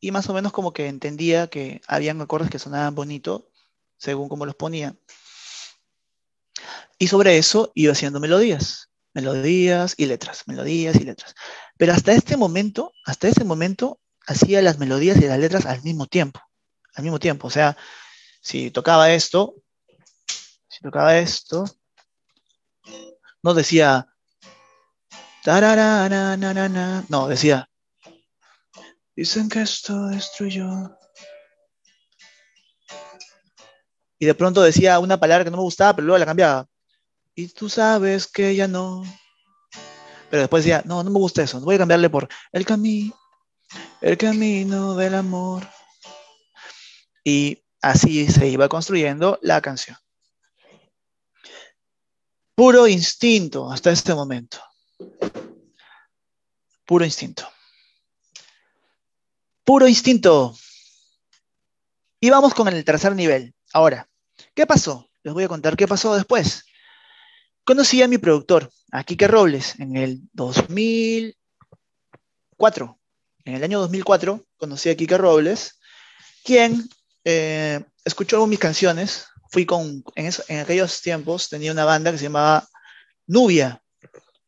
[0.00, 3.50] Y más o menos como que entendía que habían acordes que sonaban bonito
[3.98, 4.96] según como los ponía.
[6.98, 11.34] Y sobre eso iba haciendo melodías, melodías y letras, melodías y letras.
[11.76, 16.06] Pero hasta este momento, hasta ese momento, hacía las melodías y las letras al mismo
[16.06, 16.40] tiempo,
[16.94, 17.46] al mismo tiempo.
[17.48, 17.76] O sea,
[18.40, 19.54] si tocaba esto,
[20.68, 21.64] si tocaba esto,
[23.42, 24.06] no decía,
[27.08, 27.70] no, decía,
[29.16, 30.99] dicen que esto destruyó.
[34.20, 36.68] Y de pronto decía una palabra que no me gustaba, pero luego la cambiaba.
[37.34, 39.02] Y tú sabes que ya no.
[40.28, 43.18] Pero después decía, no, no me gusta eso, voy a cambiarle por el camino,
[44.02, 45.66] el camino del amor.
[47.24, 49.96] Y así se iba construyendo la canción.
[52.54, 54.58] Puro instinto hasta este momento.
[56.84, 57.50] Puro instinto.
[59.64, 60.54] Puro instinto.
[62.20, 63.54] Y vamos con el tercer nivel.
[63.72, 64.09] Ahora,
[64.54, 65.10] ¿qué pasó?
[65.22, 66.64] Les voy a contar qué pasó después.
[67.64, 72.98] Conocí a mi productor, a Kike Robles, en el 2004.
[73.44, 75.78] En el año 2004 conocí a Kike Robles,
[76.44, 76.88] quien
[77.24, 79.26] eh, escuchó mis canciones.
[79.50, 82.68] Fui con, en, aquellos tiempos tenía una banda que se llamaba
[83.26, 83.82] Nubia,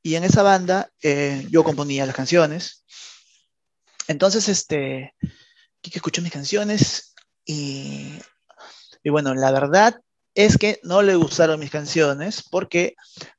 [0.03, 2.85] y en esa banda eh, yo componía las canciones.
[4.09, 5.15] Entonces, este,
[5.81, 8.19] Kike escuchó mis canciones y,
[9.03, 10.01] y bueno, la verdad
[10.35, 12.95] es que no le gustaron mis canciones porque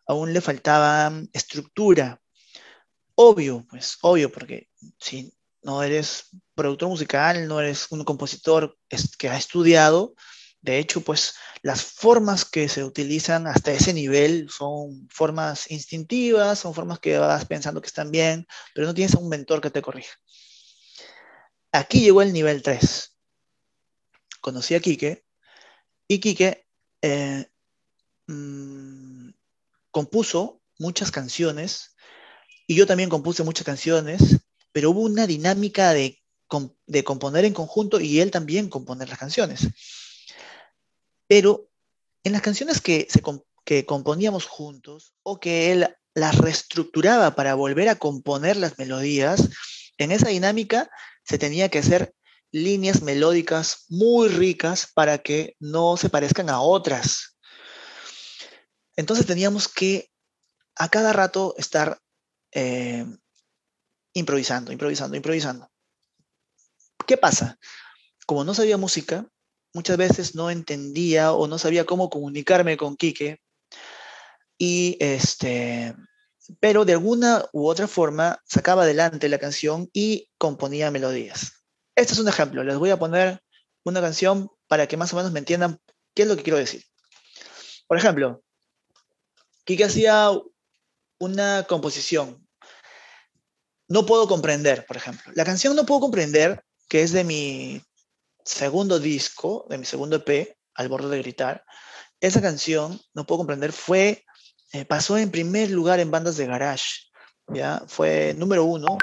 [0.06, 2.22] aún le faltaba estructura.
[3.16, 8.78] Obvio, pues obvio, porque si no eres productor musical, no eres un compositor
[9.18, 10.14] que ha estudiado,
[10.64, 16.74] de hecho, pues las formas que se utilizan hasta ese nivel son formas instintivas, son
[16.74, 20.18] formas que vas pensando que están bien, pero no tienes un mentor que te corrija.
[21.74, 23.14] Aquí llegó el nivel 3.
[24.40, 25.26] Conocí a Quique
[26.08, 26.66] y Quique
[27.02, 27.46] eh,
[28.28, 29.30] mm,
[29.92, 31.96] compuso muchas canciones
[32.68, 34.40] y yo también compuse muchas canciones,
[34.72, 36.22] pero hubo una dinámica de,
[36.88, 39.68] de componer en conjunto y él también componer las canciones.
[41.28, 41.70] Pero
[42.24, 43.08] en las canciones que,
[43.66, 49.50] que componíamos juntos o que él las reestructuraba para volver a componer las melodías,
[49.98, 50.90] en esa dinámica
[51.24, 52.14] se tenía que hacer
[52.54, 57.36] líneas melódicas muy ricas para que no se parezcan a otras.
[58.96, 60.10] Entonces teníamos que
[60.76, 62.00] a cada rato estar
[62.52, 63.06] eh,
[64.14, 65.70] improvisando, improvisando, improvisando.
[67.08, 67.58] ¿Qué pasa?
[68.28, 69.28] Como no sabía música,
[69.74, 73.42] muchas veces no entendía o no sabía cómo comunicarme con Quique.
[74.60, 75.96] Y este,
[76.60, 81.63] pero de alguna u otra forma sacaba adelante la canción y componía melodías.
[81.96, 82.64] Este es un ejemplo.
[82.64, 83.42] Les voy a poner
[83.84, 85.80] una canción para que más o menos me entiendan
[86.14, 86.84] qué es lo que quiero decir.
[87.88, 88.44] Por ejemplo,
[89.66, 90.32] Kike hacía
[91.20, 92.48] una composición.
[93.88, 95.32] No puedo comprender, por ejemplo.
[95.36, 97.84] La canción No puedo comprender, que es de mi
[98.44, 101.64] segundo disco, de mi segundo EP, Al borde de gritar,
[102.20, 104.26] esa canción, No puedo comprender, fue,
[104.72, 107.12] eh, pasó en primer lugar en bandas de garage.
[107.48, 107.84] ¿Ya?
[107.88, 108.98] Fue número uno,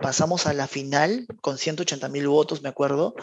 [0.00, 3.14] pasamos a la final con 180 mil votos, me acuerdo,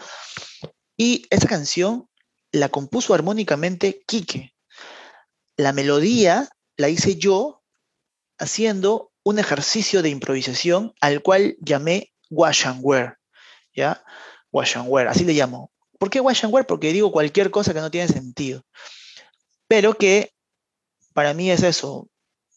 [0.97, 2.09] y esa canción
[2.51, 4.53] la compuso armónicamente Quique.
[5.57, 7.63] La melodía la hice yo
[8.37, 13.17] haciendo un ejercicio de improvisación al cual llamé wash and wear,
[13.75, 14.03] ¿ya?
[14.51, 15.71] Wash and wear, así le llamo.
[15.97, 16.65] ¿Por qué wash and wear?
[16.65, 18.63] Porque digo cualquier cosa que no tiene sentido.
[19.67, 20.33] Pero que
[21.13, 22.09] para mí es eso,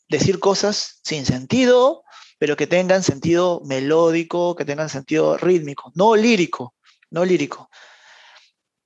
[0.09, 2.02] decir cosas sin sentido,
[2.38, 6.75] pero que tengan sentido melódico, que tengan sentido rítmico, no lírico,
[7.11, 7.70] no lírico.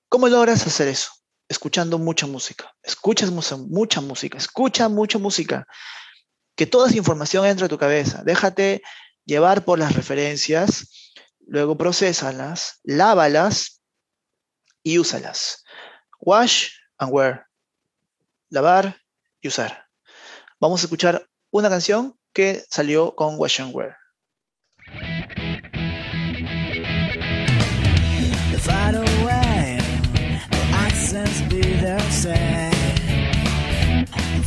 [0.08, 1.12] ¿Cómo logras hacer eso?
[1.48, 2.72] Escuchando mucha música.
[2.82, 5.66] Escuchas mucha música, escucha mucha música.
[6.56, 8.22] Que toda esa información entre a tu cabeza.
[8.24, 8.82] Déjate
[9.24, 11.14] llevar por las referencias,
[11.46, 13.82] luego procesalas, lávalas
[14.82, 15.64] y úsalas.
[16.20, 17.46] Wash and wear.
[18.50, 19.00] Lavar
[19.40, 19.86] y usar.
[20.60, 23.36] Vamos a escuchar una canción que salió con
[23.72, 23.96] Wear.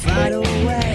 [0.04, 0.93] Fight away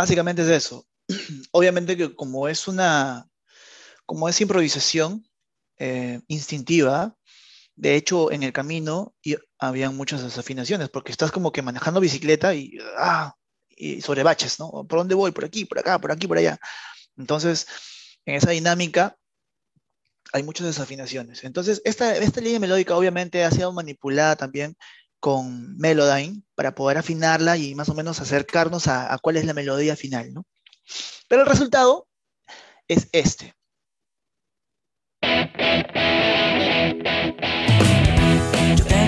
[0.00, 0.86] básicamente es eso.
[1.52, 3.28] Obviamente que como es una,
[4.06, 5.24] como es improvisación
[5.78, 7.16] eh, instintiva,
[7.76, 12.54] de hecho en el camino y, habían muchas desafinaciones, porque estás como que manejando bicicleta
[12.54, 13.34] y, ah,
[13.68, 14.70] y sobre baches, ¿no?
[14.88, 15.32] ¿Por dónde voy?
[15.32, 16.58] Por aquí, por acá, por aquí, por allá.
[17.18, 17.66] Entonces,
[18.24, 19.18] en esa dinámica
[20.32, 21.44] hay muchas desafinaciones.
[21.44, 24.76] Entonces, esta línea melódica obviamente ha sido manipulada también
[25.20, 29.96] con Melodyne para poder afinarla y más o menos acercarnos a, cuál es la melodía
[29.96, 30.46] final, ¿no?
[31.28, 32.08] Pero el resultado
[32.88, 33.54] es este.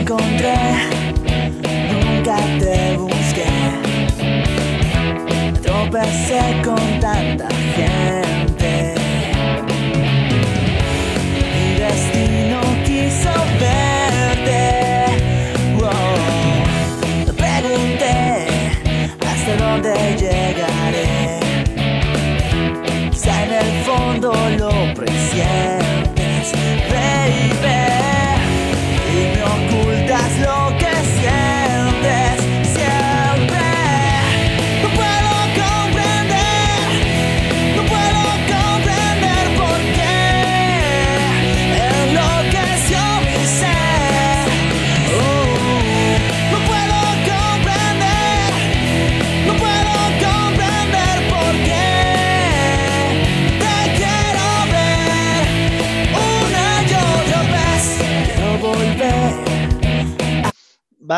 [0.02, 0.54] encontré,
[1.90, 3.46] nunca te busqué.
[5.62, 8.41] Tropecé con tanta gente.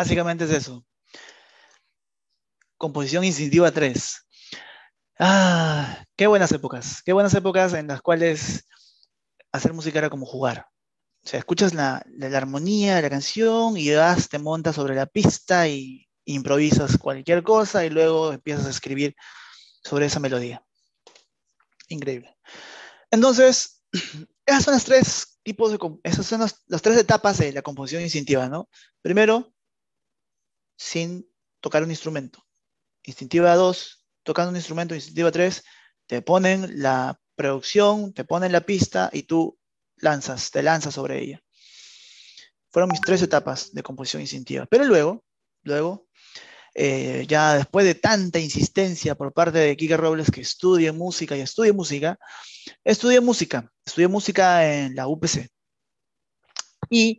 [0.04, 0.84] Básicamente es eso.
[2.76, 4.26] Composición instintiva 3.
[5.18, 7.02] Ah, qué buenas épocas.
[7.04, 8.66] Qué buenas épocas en las cuales
[9.52, 10.66] hacer música era como jugar.
[11.24, 15.06] O sea, escuchas la, la- armonía de la canción y das, te montas sobre la
[15.06, 19.16] pista y improvisas cualquier cosa y luego empiezas a escribir
[19.84, 20.64] sobre esa melodía.
[21.88, 22.36] Increíble.
[23.10, 23.82] Entonces,
[24.46, 26.50] esas son las tres tipos de, son
[26.82, 28.68] tres etapas de la composición instintiva, ¿no?
[29.02, 29.53] Primero,
[30.76, 31.28] sin
[31.60, 32.44] tocar un instrumento.
[33.02, 34.94] Instintiva 2, tocando un instrumento.
[34.94, 35.64] Instintiva 3,
[36.06, 39.58] te ponen la producción, te ponen la pista y tú
[39.96, 41.42] lanzas, te lanzas sobre ella.
[42.70, 44.66] Fueron mis tres etapas de composición instintiva.
[44.66, 45.24] Pero luego,
[45.62, 46.08] luego,
[46.74, 51.40] eh, ya después de tanta insistencia por parte de Kike Robles que estudie música y
[51.40, 52.18] estudie música,
[52.82, 55.48] estudié música, estudié música en la UPC.
[56.90, 57.18] Y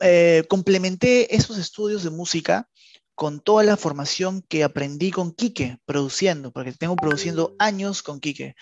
[0.00, 2.68] eh, complementé esos estudios de música
[3.14, 8.54] con toda la formación que aprendí con Quique, produciendo, porque tengo produciendo años con Quique.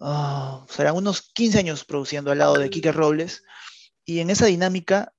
[0.00, 3.42] Ah, serán unos 15 años produciendo al lado de Quique Robles.
[4.04, 5.12] Y en esa dinámica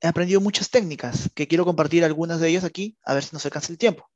[0.00, 3.44] he aprendido muchas técnicas, que quiero compartir algunas de ellas aquí, a ver si nos
[3.44, 4.08] alcanza el tiempo.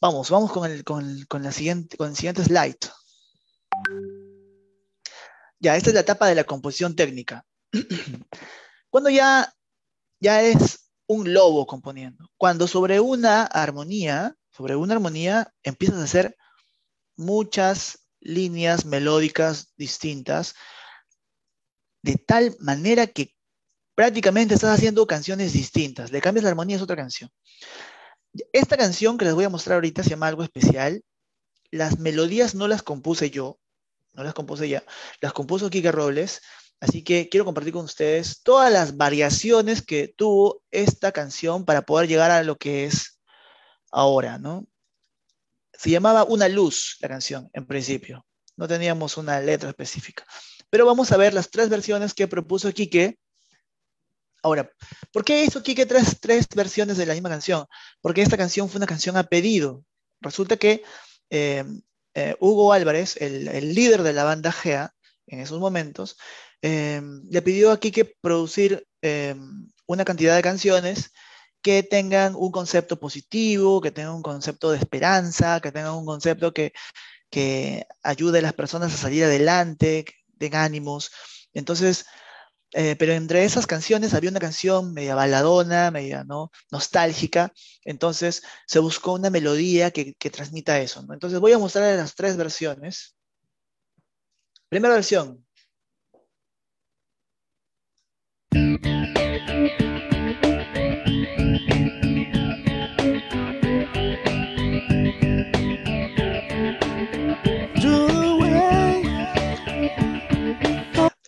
[0.00, 2.78] Vamos, vamos con el, con el- con la siguiente, con el siguiente slide.
[5.58, 7.44] Ya, esta es la etapa de la composición técnica.
[8.90, 9.52] Cuando ya,
[10.20, 16.36] ya es un lobo componiendo, cuando sobre una armonía, sobre una armonía empiezas a hacer
[17.16, 20.54] muchas líneas melódicas distintas,
[22.02, 23.34] de tal manera que
[23.94, 26.12] prácticamente estás haciendo canciones distintas.
[26.12, 27.30] Le cambias la armonía, es otra canción.
[28.52, 31.02] Esta canción que les voy a mostrar ahorita se llama algo especial.
[31.70, 33.58] Las melodías no las compuse yo,
[34.14, 34.84] no las compuse ya,
[35.20, 36.40] las compuso Kike Robles.
[36.80, 42.08] Así que quiero compartir con ustedes todas las variaciones que tuvo esta canción para poder
[42.08, 43.20] llegar a lo que es
[43.92, 44.66] ahora, ¿no?
[45.74, 48.26] Se llamaba Una luz la canción, en principio.
[48.56, 50.24] No teníamos una letra específica.
[50.70, 53.18] Pero vamos a ver las tres versiones que propuso Quique.
[54.42, 54.70] Ahora,
[55.12, 57.66] ¿por qué hizo Quique tres, versiones de la misma canción?
[58.00, 59.84] Porque esta canción fue una canción a pedido.
[60.20, 60.82] Resulta que
[61.28, 61.64] eh,
[62.14, 64.94] eh, Hugo Álvarez, el líder de la banda GEA,
[65.30, 66.16] en esos momentos,
[66.62, 67.00] eh,
[67.30, 69.34] le pidió a Quique producir eh,
[69.86, 71.12] una cantidad de canciones
[71.62, 76.52] que tengan un concepto positivo, que tengan un concepto de esperanza, que tengan un concepto
[76.52, 76.72] que,
[77.30, 81.10] que ayude a las personas a salir adelante, que den ánimos.
[81.52, 82.06] Entonces,
[82.72, 86.50] eh, pero entre esas canciones había una canción media baladona, media ¿no?
[86.70, 87.52] nostálgica,
[87.84, 91.04] entonces se buscó una melodía que, que transmita eso.
[91.12, 93.16] Entonces voy a mostrar las tres versiones.
[94.70, 95.44] Primera versión.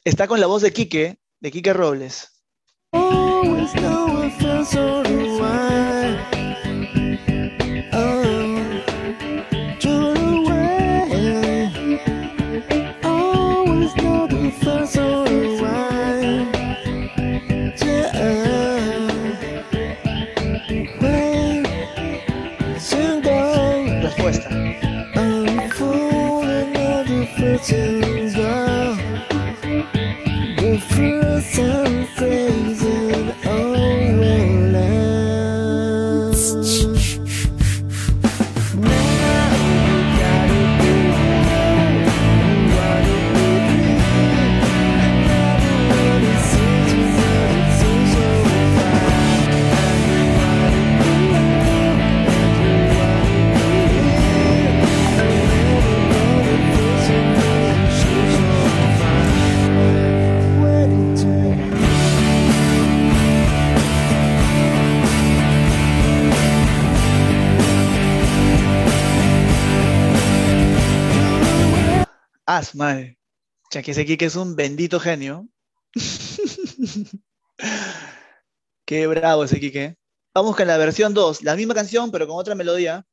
[0.05, 2.32] Está con la voz de Quique, de Quique Robles.
[27.53, 28.11] Out of
[72.55, 73.18] Ah, madre.
[73.70, 75.48] Ya que ese Kike es un bendito genio.
[78.84, 79.96] Qué bravo ese Kike.
[80.34, 83.07] Vamos con la versión 2, la misma canción, pero con otra melodía.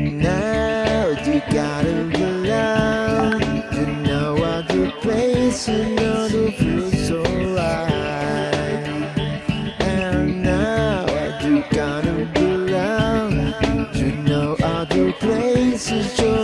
[0.00, 3.40] Now you gotta belong.
[3.72, 4.92] You know what the
[15.92, 16.41] teacher.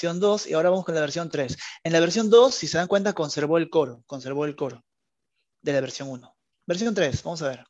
[0.00, 1.58] Versión 2 y ahora vamos con la versión 3.
[1.84, 4.82] En la versión 2, si se dan cuenta, conservó el coro, conservó el coro
[5.60, 6.36] de la versión 1.
[6.66, 7.64] Versión 3, vamos a ver.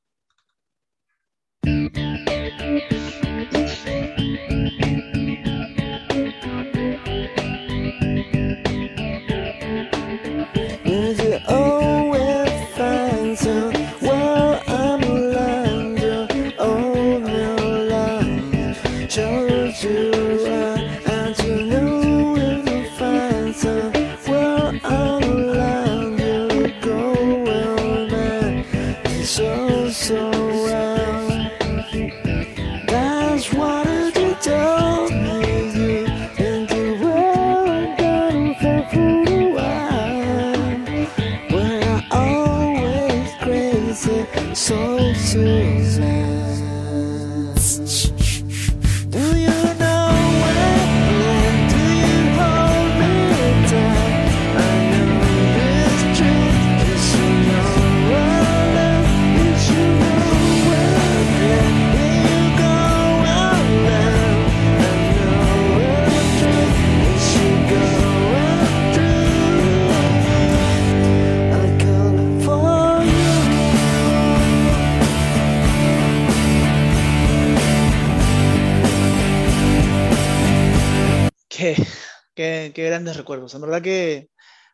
[83.41, 83.55] Recuerdos.
[83.55, 84.31] En verdad que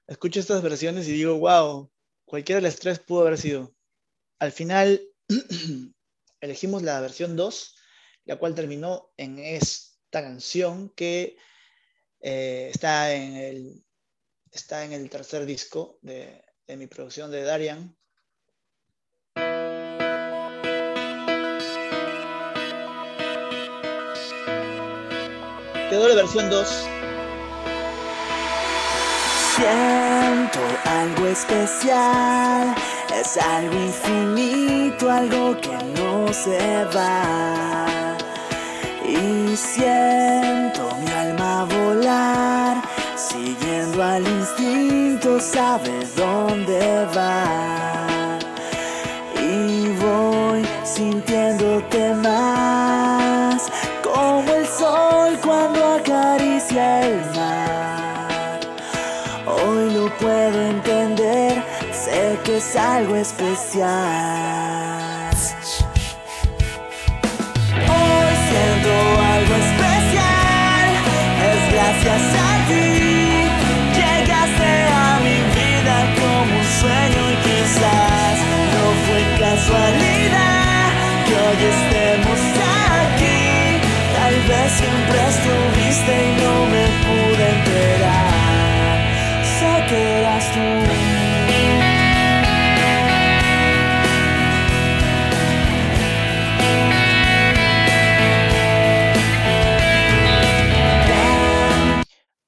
[0.07, 1.91] escucho estas versiones y digo, wow,
[2.25, 3.75] cualquiera de las tres pudo haber sido.
[4.39, 5.01] Al final
[6.41, 7.75] elegimos la versión 2,
[8.25, 11.37] la cual terminó en esta canción que
[12.21, 17.97] eh, está, en el, tercer disco de, de mi producción de Darian.
[25.89, 26.96] Quedó la versión 2.
[29.57, 32.75] Siento algo especial,
[33.19, 38.19] es algo infinito, algo que no se va.
[39.03, 42.83] Y siento mi alma volar,
[43.17, 48.39] siguiendo al instinto, sabe dónde va.
[49.41, 53.73] Y voy sintiéndote más,
[54.05, 57.36] como el sol cuando acaricia el
[62.61, 63.87] sé que es algo especial.
[67.75, 68.93] Hoy siento
[69.35, 70.89] algo especial,
[71.43, 72.36] es gracias a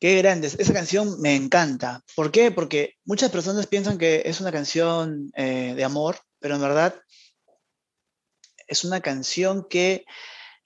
[0.08, 0.56] Qué grandes.
[0.58, 2.02] Esa canción me encanta.
[2.16, 2.50] ¿Por qué?
[2.50, 6.94] Porque muchas personas piensan que es una canción eh, de amor, pero en verdad
[8.66, 10.06] es una canción que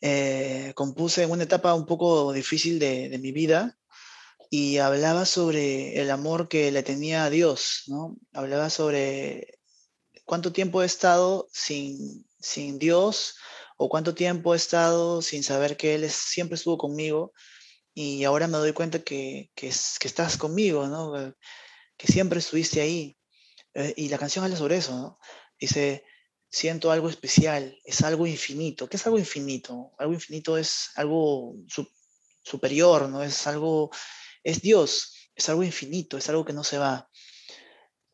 [0.00, 3.76] eh, compuse en una etapa un poco difícil de, de mi vida,
[4.48, 8.16] y hablaba sobre el amor que le tenía a Dios, ¿no?
[8.32, 9.58] Hablaba sobre
[10.24, 13.34] cuánto tiempo he estado sin, sin Dios
[13.76, 17.32] o cuánto tiempo he estado sin saber que Él es- siempre estuvo conmigo
[17.94, 21.18] y ahora me doy cuenta que, que, es- que estás conmigo, ¿no?
[21.20, 21.34] Eh,
[21.98, 23.18] Que siempre estuviste ahí.
[23.74, 25.18] Eh, y la canción habla sobre eso, ¿no?
[25.60, 26.04] Dice,
[26.50, 28.88] siento algo especial, es algo infinito.
[28.88, 29.92] ¿Qué es algo infinito?
[29.98, 31.88] Algo infinito es algo su-
[32.42, 33.22] superior, ¿no?
[33.22, 33.90] Es algo,
[34.44, 37.10] es Dios, es algo infinito, es algo que no se va.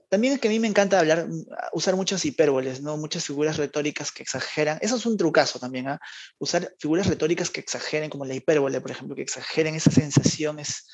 [0.09, 2.97] También es que a mí me encanta hablar, mm, usar muchas hipérboles, ¿no?
[2.97, 4.79] Muchas figuras retóricas que exageran.
[4.81, 6.01] Eso es un trucazo también, ¿ah?
[6.39, 10.87] Usar figuras retóricas que exageren, como la hipérbole, por ejemplo, que exageren esa sensación es,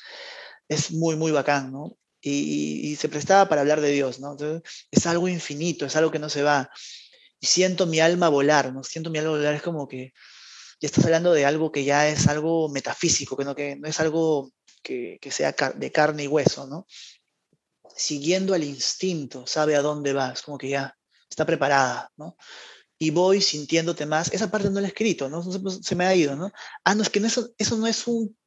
[0.67, 1.97] es muy, muy bacán, ¿no?
[2.21, 4.31] Y, y se prestaba para hablar de Dios, ¿no?
[4.31, 6.69] Entonces, es algo infinito, es algo que no se va.
[7.39, 8.83] Y siento mi alma volar, ¿no?
[8.83, 10.13] Siento mi alma volar, es como que
[10.81, 13.99] ya estás hablando de algo que ya es algo metafísico, que no, que no es
[13.99, 14.51] algo
[14.83, 16.85] que, que sea de carne y hueso, ¿no?
[17.95, 20.95] Siguiendo al instinto, sabe a dónde va, es como que ya
[21.29, 22.35] está preparada, ¿no?
[22.97, 25.43] Y voy sintiéndote más, esa parte no la he escrito, ¿no?
[25.81, 26.51] Se, me ha ido, ¿no?
[26.83, 28.37] Ah, no, es que no, eso, eso no es un...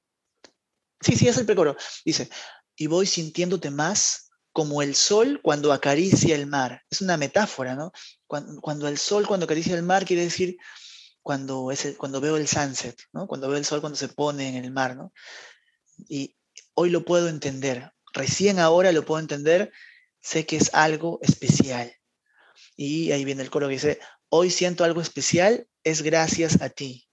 [1.00, 1.76] Sí, sí, es el precoro.
[2.04, 2.28] Dice,
[2.76, 6.82] y voy sintiéndote más como el sol cuando acaricia el mar.
[6.90, 7.92] Es una metáfora, ¿no?
[8.26, 10.56] Cuando, el sol cuando acaricia el mar quiere decir
[11.22, 13.26] cuando, cuando veo el sunset, ¿no?
[13.26, 15.12] Cuando veo el sol cuando se pone en el mar, ¿no?
[16.08, 16.36] Y
[16.74, 17.92] hoy lo puedo entender.
[18.18, 19.72] Recién ahora lo puedo entender.
[20.20, 21.94] Sé que es algo especial.
[22.76, 27.08] Y ahí viene el coro que dice, hoy siento algo especial, es gracias a ti.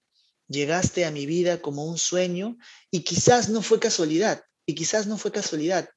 [0.48, 2.58] Llegaste a mi vida como un sueño
[2.90, 5.88] y quizás no fue casualidad, y quizás no fue casualidad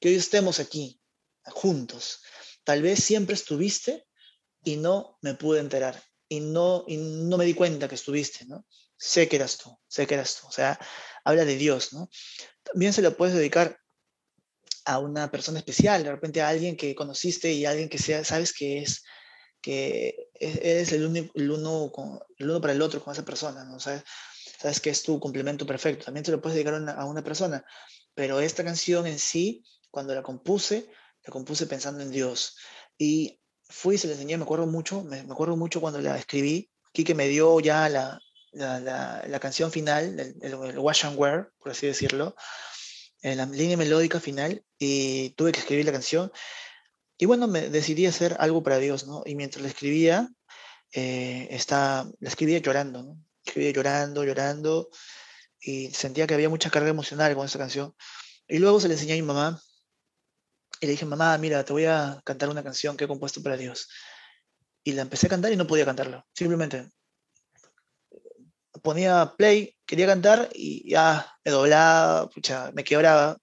[0.00, 1.00] que hoy estemos aquí,
[1.44, 2.20] juntos.
[2.62, 4.06] Tal vez siempre estuviste
[4.62, 8.66] y no me pude enterar, y no, y no me di cuenta que estuviste, ¿no?
[8.98, 10.46] Sé que eras tú, sé que eras tú.
[10.46, 10.78] O sea,
[11.24, 12.10] habla de Dios, ¿no?
[12.62, 13.78] También se lo puedes dedicar
[14.88, 18.52] a una persona especial, de repente a alguien que conociste y alguien que sea, sabes
[18.52, 19.04] que es
[19.60, 23.24] que es- eres el, único, el, uno con- el uno para el otro con esa
[23.24, 23.80] persona, ¿no?
[23.80, 24.04] Sabes,
[24.60, 26.04] sabes que es tu complemento perfecto.
[26.06, 27.64] También te lo puedes dedicar a una, a persona,
[28.14, 30.88] pero esta canción en sí, cuando la compuse,
[31.24, 32.56] la compuse pensando en Dios.
[32.96, 37.14] Y fui se la enseñé, me acuerdo mucho, me, acuerdo mucho cuando la escribí, Quique
[37.14, 38.18] me dio ya la,
[38.52, 42.34] la, la- la canción final, el, el- el wash and wear, por así decirlo,
[43.22, 46.32] en la línea melódica final, y tuve que escribir la canción.
[47.18, 49.22] Y bueno, me decidí hacer algo para Dios, ¿no?
[49.26, 50.28] Y mientras la escribía,
[50.92, 53.16] eh, está, la escribía llorando.
[53.44, 54.90] Escribía llorando, llorando,
[55.60, 57.94] y sentía que había mucha carga emocional con esa canción.
[58.46, 59.60] Y luego se la enseñé a mi mamá,
[60.80, 63.56] y le dije, mamá, mira, te voy a cantar una canción que he compuesto para
[63.56, 63.88] Dios.
[64.84, 66.24] Y la empecé a cantar y no podía cantarla.
[66.32, 66.88] Simplemente
[68.82, 73.38] ponía play, quería cantar y ya me doblaba, pucha, me quebraba.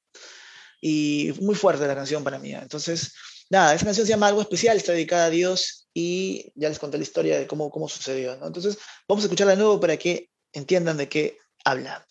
[0.82, 2.54] Y muy fuerte la canción para mí.
[2.54, 3.14] Entonces,
[3.50, 6.98] nada, esa canción se llama Algo Especial, está dedicada a Dios y ya les conté
[6.98, 8.34] la historia de cómo, cómo sucedió.
[8.34, 8.78] Entonces,
[9.08, 12.06] vamos a escucharla de nuevo para que entiendan de qué habla.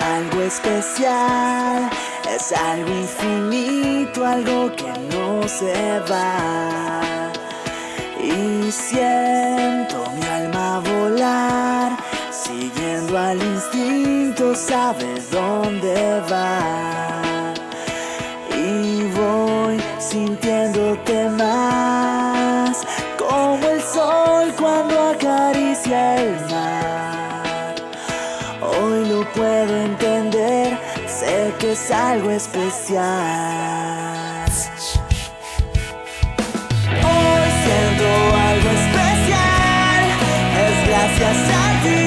[0.00, 1.90] Algo especial,
[2.34, 7.32] es algo infinito, algo que no se va.
[8.22, 11.96] Y siento mi alma volar,
[12.30, 17.54] siguiendo al instinto, sabes dónde va.
[18.56, 21.85] Y voy sintiéndote más,
[31.86, 33.04] es algo especial.
[36.88, 38.08] Hoy siento
[38.48, 40.02] algo especial,
[40.64, 42.02] es gracias a ti.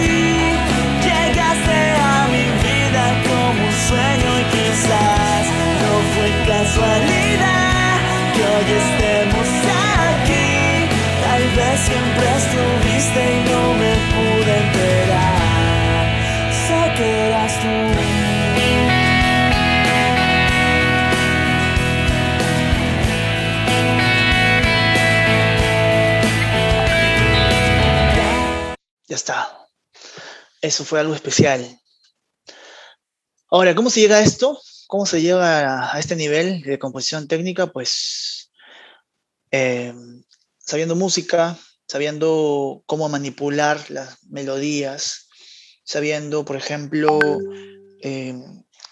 [1.05, 5.43] Llegaste a mi vida como un sueño y quizás
[5.81, 7.95] no fue casualidad
[8.33, 9.49] que hoy estemos
[10.11, 10.49] aquí.
[11.23, 13.88] Tal vez siempre estuviste y no me
[29.19, 29.67] está.
[30.61, 31.79] Eso fue algo especial.
[33.51, 34.59] Ahora, ¿cómo se llega a esto?
[34.87, 37.67] ¿Cómo se llega a, este nivel de composición técnica?
[37.67, 38.51] Pues
[39.51, 39.93] eh,
[40.57, 41.57] sabiendo música,
[41.87, 45.27] sabiendo cómo manipular las melodías,
[45.83, 47.19] sabiendo, por ejemplo,
[48.01, 48.35] eh,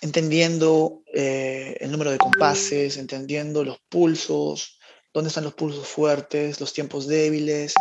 [0.01, 4.80] entendiendo eh, el número de compases, entendiendo los pulsos,
[5.13, 7.73] dónde están los pulsos fuertes, los tiempos débiles,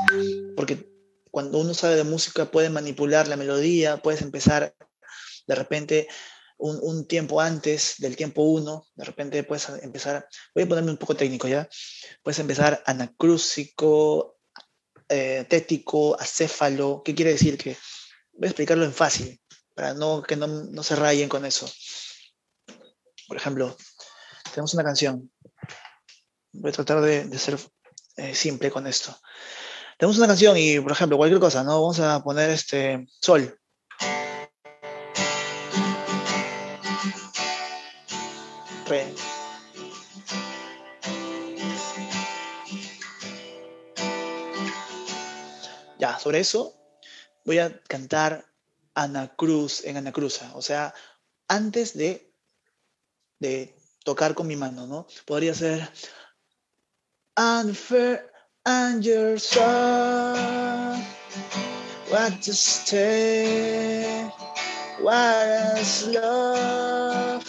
[0.57, 0.96] porque
[1.37, 4.75] cuando uno sabe de música puede manipular la melodía, puedes empezar
[5.47, 6.09] de repente
[6.57, 11.15] un, tiempo antes del tiempo 1, de repente puedes empezar, voy a ponerme un poco
[11.15, 11.69] técnico ya,
[12.23, 14.39] puedes empezar anacrúsico,
[15.11, 17.59] eh, tético, acéfalo, ¿qué quiere decir?
[17.59, 17.77] Que
[18.33, 19.39] voy a explicarlo en fácil,
[19.75, 21.71] para no, que no, no se rayen con eso.
[23.29, 23.77] Por ejemplo,
[24.55, 25.31] tenemos una canción.
[26.53, 27.59] Voy a tratar de, de ser
[28.17, 29.15] eh, simple con esto.
[29.99, 31.81] Tenemos una canción y, por ejemplo, cualquier cosa, ¿no?
[31.81, 33.59] Vamos a poner este sol.
[38.87, 39.15] Re.
[45.99, 46.75] Ya, sobre eso
[47.47, 48.45] voy a cantar
[48.95, 50.55] Ana Cruz en Ana Cruza.
[50.55, 50.93] O sea,
[51.49, 52.35] antes de,
[53.39, 53.75] de
[54.05, 55.07] tocar con mi mano, ¿no?
[55.25, 55.91] Podría ser
[57.35, 58.36] Unfair
[58.67, 61.03] and your son.
[62.11, 64.29] What to stay?
[65.01, 67.47] What is love?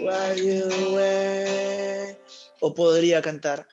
[0.00, 2.16] While you wait.
[2.60, 3.66] O podría cantar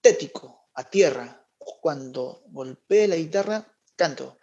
[0.00, 1.36] tético, a tierra.
[1.58, 4.39] Cuando golpee la guitarra, canto.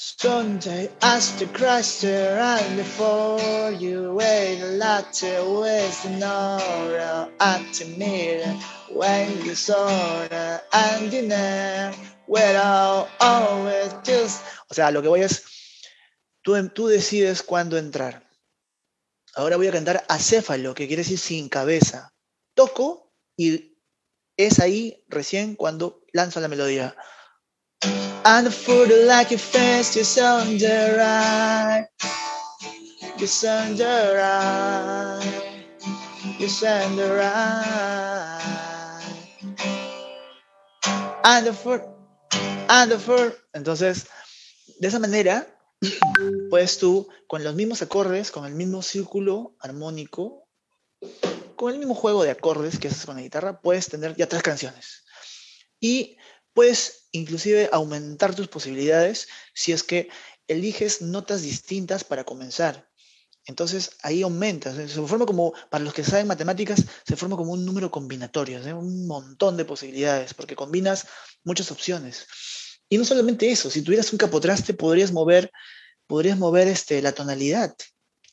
[0.00, 7.74] Sunday, ask the Christ and before you wait a lot to waste an hour at
[7.74, 8.54] the mirror
[8.92, 9.88] when you saw
[10.72, 11.12] and
[12.26, 14.44] where I'll always just.
[14.70, 15.42] O sea, lo que voy es,
[16.42, 18.22] tú, tú decides cuándo entrar.
[19.34, 22.14] Ahora voy a cantar acéfalo, que quiere decir sin cabeza.
[22.54, 23.76] Toco y
[24.36, 26.94] es ahí recién cuando lanzo la melodía.
[27.80, 31.86] And the like your face, sound the right.
[33.26, 35.22] Sound the right.
[36.48, 38.38] Sound the right.
[41.24, 41.82] And the for,
[42.68, 43.34] and the for.
[43.52, 44.06] Entonces,
[44.78, 45.46] de esa manera,
[46.50, 50.48] puedes tú, con los mismos acordes, con el mismo círculo armónico,
[51.54, 54.42] con el mismo juego de acordes que haces con la guitarra, puedes tener ya tres
[54.42, 55.04] canciones.
[55.80, 56.16] Y
[56.54, 60.08] puedes inclusive aumentar tus posibilidades si es que
[60.46, 62.88] eliges notas distintas para comenzar.
[63.46, 67.64] Entonces ahí aumentas, se forma como, para los que saben matemáticas, se forma como un
[67.64, 68.70] número combinatorio, ¿sí?
[68.70, 71.06] un montón de posibilidades, porque combinas
[71.44, 72.26] muchas opciones.
[72.90, 75.50] Y no solamente eso, si tuvieras un capotraste podrías mover,
[76.06, 77.74] podrías mover este, la tonalidad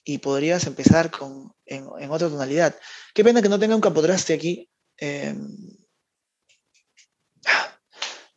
[0.03, 2.77] y podrías empezar con, en, en otra tonalidad.
[3.13, 4.69] Qué pena que no tenga un capotraste aquí.
[4.97, 5.33] eh,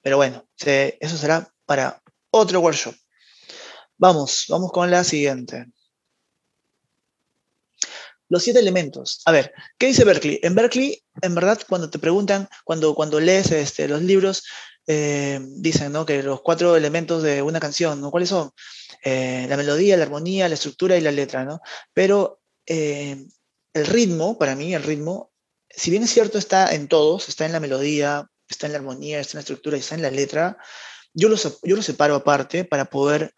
[0.09, 2.94] pero bueno, eso será para otro workshop.
[3.98, 5.66] Vamos, vamos con la siguiente.
[8.30, 9.20] Los siete elementos.
[9.26, 10.40] A ver, ¿qué dice Berkeley?
[10.42, 14.44] En Berkeley, en verdad, cuando te preguntan, cuando, cuando lees este, los libros,
[14.86, 16.06] eh, dicen ¿no?
[16.06, 18.11] que los cuatro elementos de una canción, ¿no?
[18.11, 18.50] ¿cuáles son?
[19.04, 21.61] Eh, la melodía, la armonía, la estructura y la letra, ¿no?
[21.92, 23.26] Pero eh,
[23.74, 25.32] el ritmo, para mí, el ritmo,
[25.68, 29.20] si bien es cierto, está en todos, está en la melodía, está en la armonía,
[29.20, 30.59] está en la estructura está en la letra,
[31.14, 33.34] yo lo, yo lo separo aparte para poder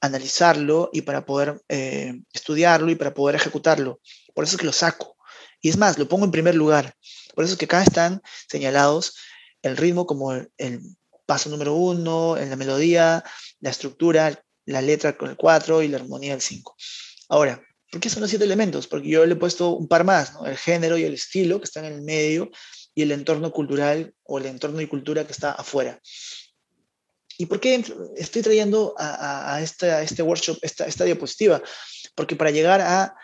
[0.00, 4.00] analizarlo y para poder eh, estudiarlo y para poder ejecutarlo.
[4.34, 5.16] Por eso es que lo saco.
[5.60, 6.94] Y es más, lo pongo en primer lugar.
[7.34, 9.16] Por eso es que acá están señalados
[9.62, 10.50] el ritmo como el,
[11.26, 13.24] paso número uno, en la melodía,
[13.60, 16.76] la estructura, la letra con el 4 y la armonía el 5.
[17.30, 18.86] Ahora, ¿por qué son los siete elementos?
[18.86, 21.86] Porque yo le he puesto un par más, el género y el estilo que están
[21.86, 22.50] en el medio
[22.94, 26.00] y el entorno cultural o el entorno y cultura que está afuera.
[27.36, 27.84] ¿Y por qué
[28.16, 31.60] estoy trayendo a, a- a este, a este workshop esta, esta diapositiva?
[32.14, 33.16] Porque para llegar a,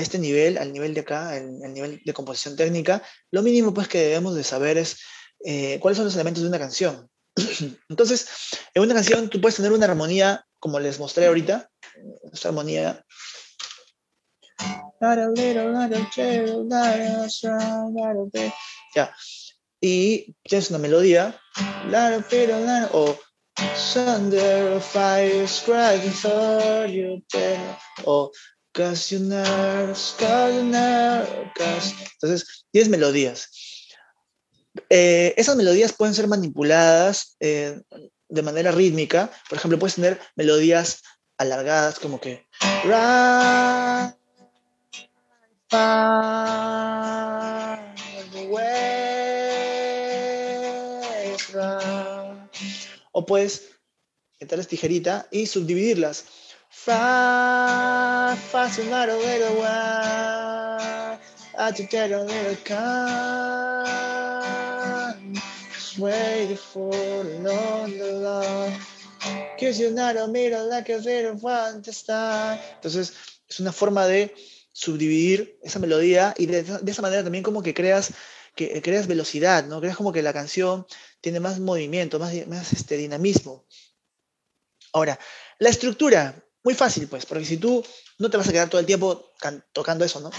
[0.00, 3.02] este nivel, al nivel de acá, el, el nivel de composición técnica,
[3.32, 4.98] lo mínimo pues que debemos de saber es
[5.44, 7.08] eh, cuáles son los elementos de una canción.
[7.88, 8.28] Entonces,
[8.74, 11.68] en una canción tú puedes tener una armonía, como les mostré ahorita,
[12.32, 13.04] esta armonía.
[18.98, 19.14] Ya.
[19.80, 21.40] Y tienes una melodía.
[22.92, 23.16] O
[23.94, 27.22] Thunder, fire, scratching for you.
[28.04, 28.32] O
[32.14, 33.48] Entonces, tienes melodías.
[34.90, 37.80] Eh, esas melodías pueden ser manipuladas eh,
[38.28, 39.30] de manera rítmica.
[39.48, 41.02] Por ejemplo, puedes tener melodías
[41.36, 42.48] alargadas como que...
[45.70, 47.67] Far
[53.18, 53.62] O puedes
[54.38, 56.24] meterles tijerita y subdividirlas.
[72.76, 73.14] Entonces,
[73.48, 74.32] es una forma de
[74.70, 78.12] subdividir esa melodía y de esa manera también como que creas,
[78.82, 79.80] creas velocidad, ¿no?
[79.80, 80.86] Creas como que la canción
[81.20, 82.32] tiene más movimiento, más,
[82.72, 83.64] este, dinamismo.
[84.92, 85.18] Ahora,
[85.58, 86.34] la estructura,
[86.64, 87.84] muy fácil pues, porque si tú
[88.18, 90.30] no te vas a quedar todo el tiempo can- tocando eso, ¿no?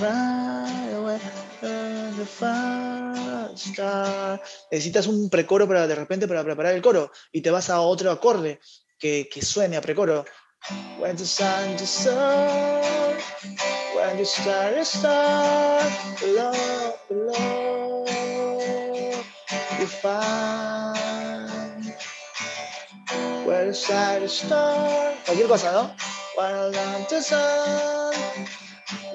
[4.72, 8.12] Necesitas un precoro para de repente para preparar el coro y te vas a otro
[8.12, 8.60] acorde
[8.98, 10.26] que, que suene a precoro.
[14.00, 15.84] When the sun is sun, when the star is star,
[16.22, 18.06] below, below,
[19.78, 21.94] you find
[23.46, 25.14] where the side is star.
[25.26, 25.92] Cualquier cosa, ¿no?
[26.38, 28.14] When I love the sun,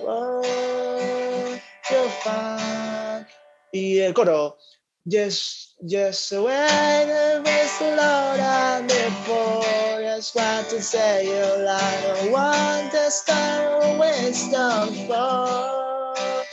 [0.04, 1.58] oh,
[1.90, 3.26] you find.
[3.72, 4.58] Y el coro.
[5.06, 12.28] Yes, yes, when there is a lot and before, just want to say you I
[12.30, 16.44] want to start wisdom for.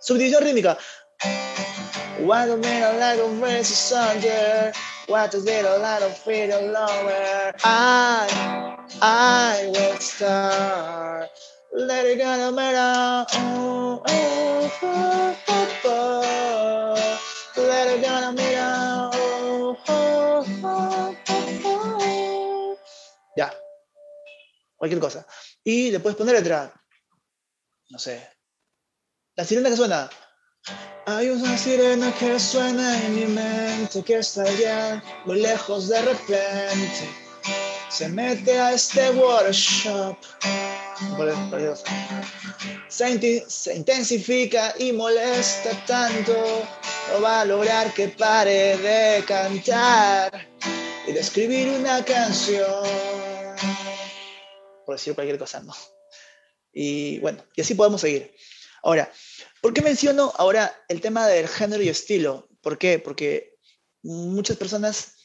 [0.00, 0.78] Subdivisión rítmica.
[2.20, 4.72] One minute like a race asunder.
[5.06, 7.52] What is it a lot of feet lower?
[7.64, 11.30] I, I will start.
[11.72, 13.26] Let it go no matter.
[13.34, 17.29] Oh, oh, oh, oh, oh.
[19.12, 21.16] Oh, oh, oh.
[23.36, 23.52] Ya.
[24.76, 25.26] Cualquier cosa.
[25.64, 26.72] Y le puedes poner letra.
[27.90, 28.28] No sé.
[29.36, 30.10] La sirena que suena.
[31.06, 37.08] Hay una sirena que suena en mi mente, que está allá muy lejos de repente.
[37.88, 40.16] Se mete a este workshop.
[42.88, 46.62] Se, se intensifica y molesta tanto.
[47.10, 50.48] No va a lograr que pare de cantar
[51.08, 52.84] y de escribir una canción.
[54.86, 55.74] Por decir cualquier cosa, ¿no?
[56.72, 58.32] Y bueno, y así podemos seguir.
[58.84, 59.12] Ahora,
[59.60, 62.48] ¿por qué menciono ahora el tema del género y estilo?
[62.60, 63.00] ¿Por qué?
[63.00, 63.56] Porque
[64.02, 65.16] muchas personas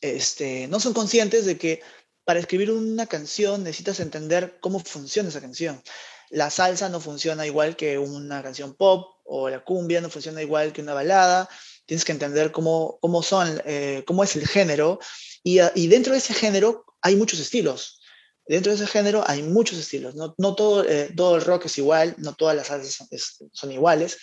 [0.00, 1.82] este, no son conscientes de que
[2.24, 5.82] para escribir una canción necesitas entender cómo funciona esa canción.
[6.30, 10.72] La salsa no funciona igual que una canción pop o la cumbia no funciona igual
[10.72, 11.48] que una balada.
[11.86, 14.98] Tienes que entender cómo, cómo son, eh, cómo es el género
[15.42, 18.00] y, ah, y dentro de ese género hay muchos estilos.
[18.46, 20.16] Dentro de ese género hay muchos estilos.
[20.16, 23.06] No, no todo, eh, todo el rock es igual, no todas las salsas
[23.52, 24.18] son iguales,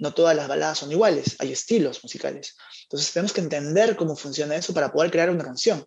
[0.00, 1.36] no todas las baladas son iguales.
[1.38, 2.56] Hay estilos musicales.
[2.82, 5.86] Entonces tenemos que entender cómo funciona eso para poder crear una canción.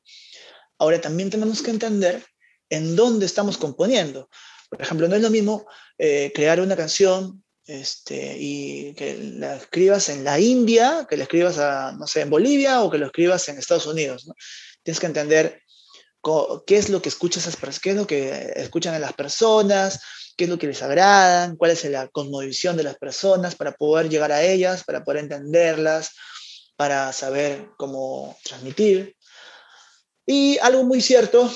[0.77, 2.25] Ahora también tenemos que entender
[2.69, 4.29] en dónde estamos componiendo.
[4.69, 5.65] Por ejemplo, no es lo mismo
[5.97, 11.57] eh, crear una canción este, y que la escribas en la India, que la escribas
[11.57, 14.29] a, no sé, en Bolivia o que lo escribas en Estados Unidos.
[14.83, 15.61] Tienes que entender
[16.67, 17.49] qué es lo que escuchas
[17.81, 20.01] qué es lo que escuchan a las personas,
[20.35, 24.09] qué es lo que les agradan, cuál es la cosmovisión de las personas para poder
[24.09, 26.11] llegar a ellas, para poder entenderlas,
[26.75, 29.15] para saber cómo transmitir.
[30.25, 31.49] Y algo muy cierto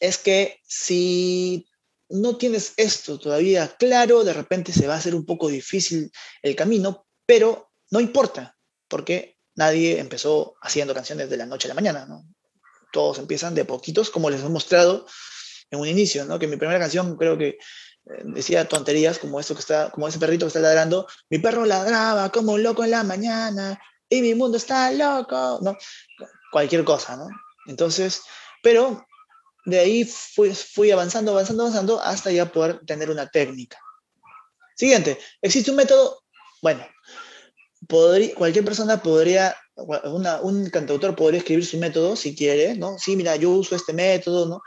[0.00, 1.66] es que si
[2.12, 6.54] no tienes esto todavía claro, de repente se va a hacer un poco difícil el
[6.54, 8.56] camino, pero no importa,
[8.88, 12.24] porque nadie empezó haciendo canciones de la noche a la mañana, ¿no?
[12.92, 15.06] Todos empiezan de poquitos, como les he mostrado
[15.70, 16.38] en un inicio, ¿no?
[16.38, 17.58] Que mi primera canción creo que eh,
[18.24, 22.30] decía tonterías como esto que está, como ese perrito que está ladrando, mi perro ladraba
[22.30, 25.76] como un loco en la mañana y mi mundo está loco, ¿no?
[26.50, 27.28] Cualquier cosa, ¿no?
[27.66, 28.22] Entonces,
[28.62, 29.06] pero
[29.64, 33.78] de ahí fui, avanzando, avanzando, avanzando hasta ya poder tener una técnica.
[34.76, 36.22] Siguiente, existe un método,
[36.62, 36.84] bueno,
[37.86, 42.98] podría, cualquier persona podría, un cantautor podría escribir su método si quiere, ¿no?
[42.98, 44.62] Sí, mira, yo uso este método, ¿no?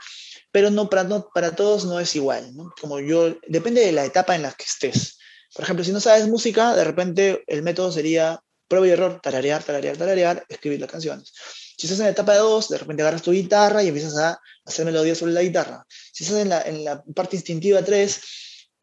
[0.50, 2.52] Pero no para, no, para todos no es igual.
[2.80, 5.18] Como yo, depende de la etapa en la que estés.
[5.54, 9.62] Por ejemplo, si no sabes música, de repente el método sería prueba y error, tararear,
[9.62, 11.32] tararear, tararear, escribir las canciones.
[11.76, 14.40] Si estás en la etapa de dos, de repente agarras tu guitarra y empiezas a
[14.64, 15.86] hacer melodías sobre la guitarra.
[15.88, 18.20] Si estás en la, en la parte instintiva 3,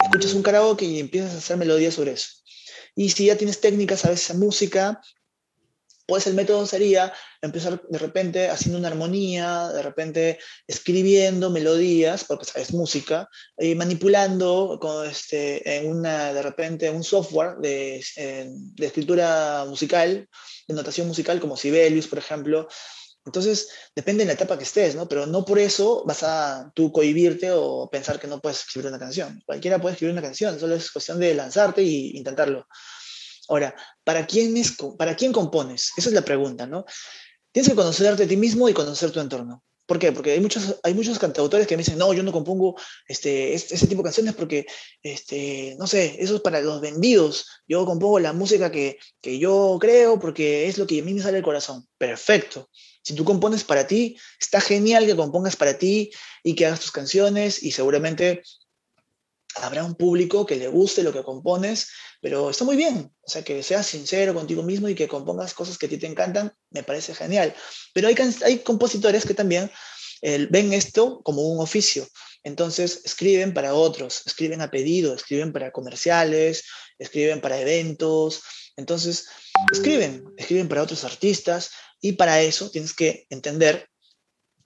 [0.03, 2.27] escuchas un karaoke y empiezas a hacer melodías sobre eso.
[2.95, 5.01] Y si ya tienes técnicas, sabes esa música,
[6.05, 12.45] pues el método sería empezar de repente haciendo una armonía, de repente escribiendo melodías, porque
[12.45, 19.65] sabes música, y manipulando con este, en una, de repente un software de, de escritura
[19.67, 20.27] musical,
[20.67, 22.67] de notación musical, como Sibelius, por ejemplo.
[23.25, 25.07] Entonces, depende de la etapa que estés, ¿no?
[25.07, 28.99] Pero no por eso vas a tú cohibirte o pensar que no puedes escribir una
[28.99, 29.41] canción.
[29.45, 32.67] Cualquiera puede escribir una canción, solo es cuestión de lanzarte e intentarlo.
[33.47, 35.91] Ahora, ¿para quién, es, ¿para quién compones?
[35.97, 36.85] Esa es la pregunta, ¿no?
[37.51, 39.63] Tienes que conocerte a ti mismo y conocer tu entorno.
[39.85, 40.11] ¿Por qué?
[40.13, 42.75] Porque hay muchos, hay muchos cantautores que me dicen, no, yo no compongo
[43.07, 44.65] este, este- ese tipo de canciones porque,
[45.01, 47.45] este, no sé, eso es para los vendidos.
[47.67, 51.21] Yo compongo la música que, que yo creo porque es lo que a mí me
[51.21, 51.85] sale del corazón.
[51.97, 52.69] Perfecto.
[53.03, 56.11] Si tú compones para ti, está genial que compongas para ti
[56.43, 58.41] y que hagas tus canciones y seguramente
[59.55, 61.89] habrá un público que le guste lo que compones,
[62.21, 63.11] pero está muy bien.
[63.21, 66.07] O sea, que seas sincero contigo mismo y que compongas cosas que a ti te
[66.07, 67.53] encantan, me parece genial.
[67.93, 69.71] Pero hay, hay compositores que también
[70.21, 72.07] eh, ven esto como un oficio.
[72.43, 76.63] Entonces, escriben para otros, escriben a pedido, escriben para comerciales,
[76.97, 78.41] escriben para eventos.
[78.75, 79.27] Entonces,
[79.71, 83.89] escriben, escriben para otros artistas y para eso tienes que entender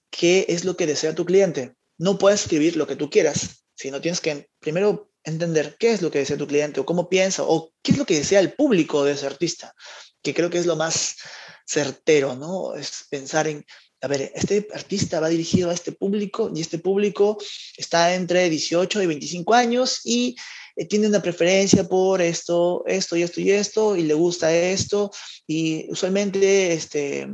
[0.10, 1.76] qué es lo que desea tu cliente.
[1.98, 6.10] No puedes escribir lo que tú quieras, sino tienes que primero entender qué es lo
[6.10, 9.04] que desea tu cliente o cómo piensa o qué es lo que desea el público
[9.04, 9.74] de ese artista,
[10.22, 11.18] que creo que es lo más
[11.66, 12.76] certero, ¿no?
[12.76, 13.66] Es pensar en,
[14.02, 17.38] a ver, este artista va dirigido a este público y este público
[17.76, 20.36] está entre 18 y 25 años y
[20.76, 25.12] eh, tiene una preferencia por esto, esto y esto y esto, y le gusta esto,
[25.46, 27.28] y usualmente este,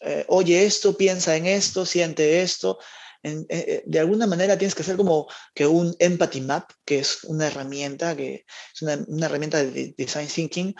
[0.00, 2.78] eh, oye esto, piensa en esto, siente esto.
[3.22, 7.24] Eh, eh, de alguna manera tienes que hacer como que un empathy map, que es
[7.24, 10.74] una herramienta, que es una, herramienta de, de design thinking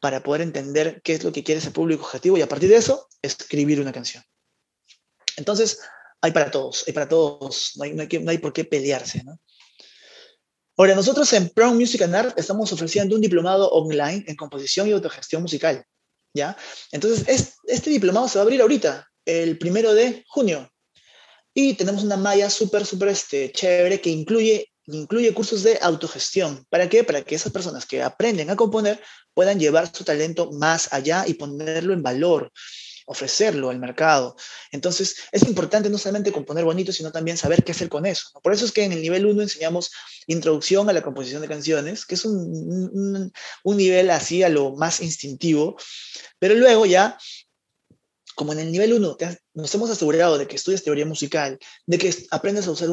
[0.00, 2.76] para poder entender qué es lo que quiere ese público objetivo y a partir de
[2.76, 4.24] eso escribir una canción.
[5.36, 5.80] Entonces,
[6.20, 9.38] hay para todos, hay para todos, no hay, que- no hay por qué pelearse, ¿no?
[10.76, 14.92] Ahora, nosotros en Brown Music and Art estamos ofreciendo un diplomado online en composición y
[14.92, 15.84] autogestión musical,
[16.34, 16.56] ¿ya?
[16.90, 20.68] Entonces, es- este diplomado se va a abrir ahorita, el primero de junio.
[21.54, 26.66] Y tenemos una malla súper, súper este, chévere que incluye, incluye cursos de autogestión.
[26.68, 27.04] ¿Para qué?
[27.04, 29.00] Para que esas personas que aprenden a componer
[29.32, 32.52] puedan llevar su talento más allá y ponerlo en valor,
[33.06, 34.34] ofrecerlo al mercado.
[34.72, 38.30] Entonces, es importante no solamente componer bonito, sino también saber qué hacer con eso.
[38.42, 39.92] Por eso es que en el nivel 1 enseñamos
[40.26, 43.32] introducción a la composición de canciones, que es un,
[43.62, 45.76] un nivel así a lo más instintivo,
[46.40, 47.16] pero luego ya
[48.34, 49.16] como en el nivel 1
[49.54, 52.88] nos hemos asegurado de que estudias teoría musical, de que aprendes a usar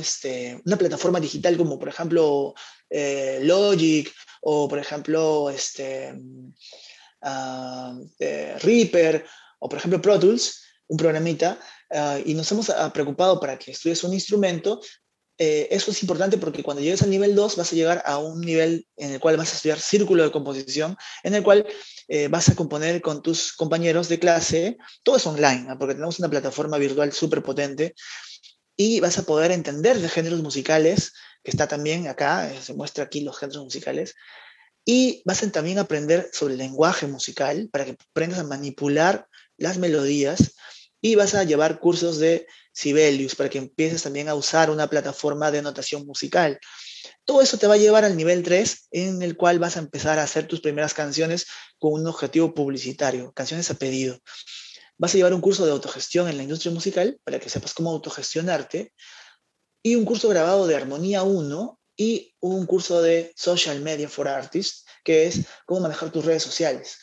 [0.00, 2.54] este, una plataforma digital como por ejemplo
[2.90, 6.14] eh, Logic o por ejemplo este,
[7.22, 9.24] uh, eh, Reaper
[9.58, 11.58] o por ejemplo Pro Tools, un programita,
[11.90, 14.80] uh, y nos hemos uh, preocupado para que estudies un instrumento.
[15.40, 18.40] Eh, eso es importante porque cuando llegues al nivel 2 vas a llegar a un
[18.40, 21.64] nivel en el cual vas a estudiar círculo de composición, en el cual
[22.08, 26.28] eh, vas a componer con tus compañeros de clase, todo es online, porque tenemos una
[26.28, 27.94] plataforma virtual súper potente,
[28.76, 31.12] y vas a poder entender de géneros musicales,
[31.44, 34.16] que está también acá, eh, se muestra aquí los géneros musicales,
[34.84, 39.78] y vas a también aprender sobre el lenguaje musical para que aprendas a manipular las
[39.78, 40.54] melodías
[41.00, 42.46] y vas a llevar cursos de
[42.78, 46.60] Sibelius para que empieces también a usar una plataforma de notación musical.
[47.24, 50.20] Todo eso te va a llevar al nivel 3, en el cual vas a empezar
[50.20, 51.48] a hacer tus primeras canciones
[51.80, 54.20] con un objetivo publicitario, canciones a pedido.
[54.96, 57.90] Vas a llevar un curso de autogestión en la industria musical para que sepas cómo
[57.90, 58.92] autogestionarte
[59.82, 64.84] y un curso grabado de armonía 1 y un curso de social media for artists,
[65.02, 66.98] que es cómo manejar tus redes sociales.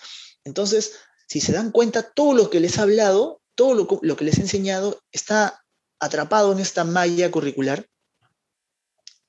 [0.45, 0.93] Entonces,
[1.27, 4.37] si se dan cuenta, todo lo que les he hablado, todo lo, lo que les
[4.37, 5.64] he enseñado está
[5.99, 7.85] atrapado en esta malla curricular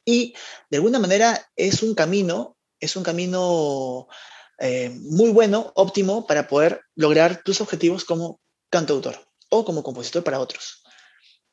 [0.06, 0.34] y
[0.70, 4.06] de alguna manera es un camino, es un camino
[4.58, 8.40] eh, muy bueno, óptimo para poder lograr tus objetivos como
[8.70, 10.84] cantautor o como compositor para otros.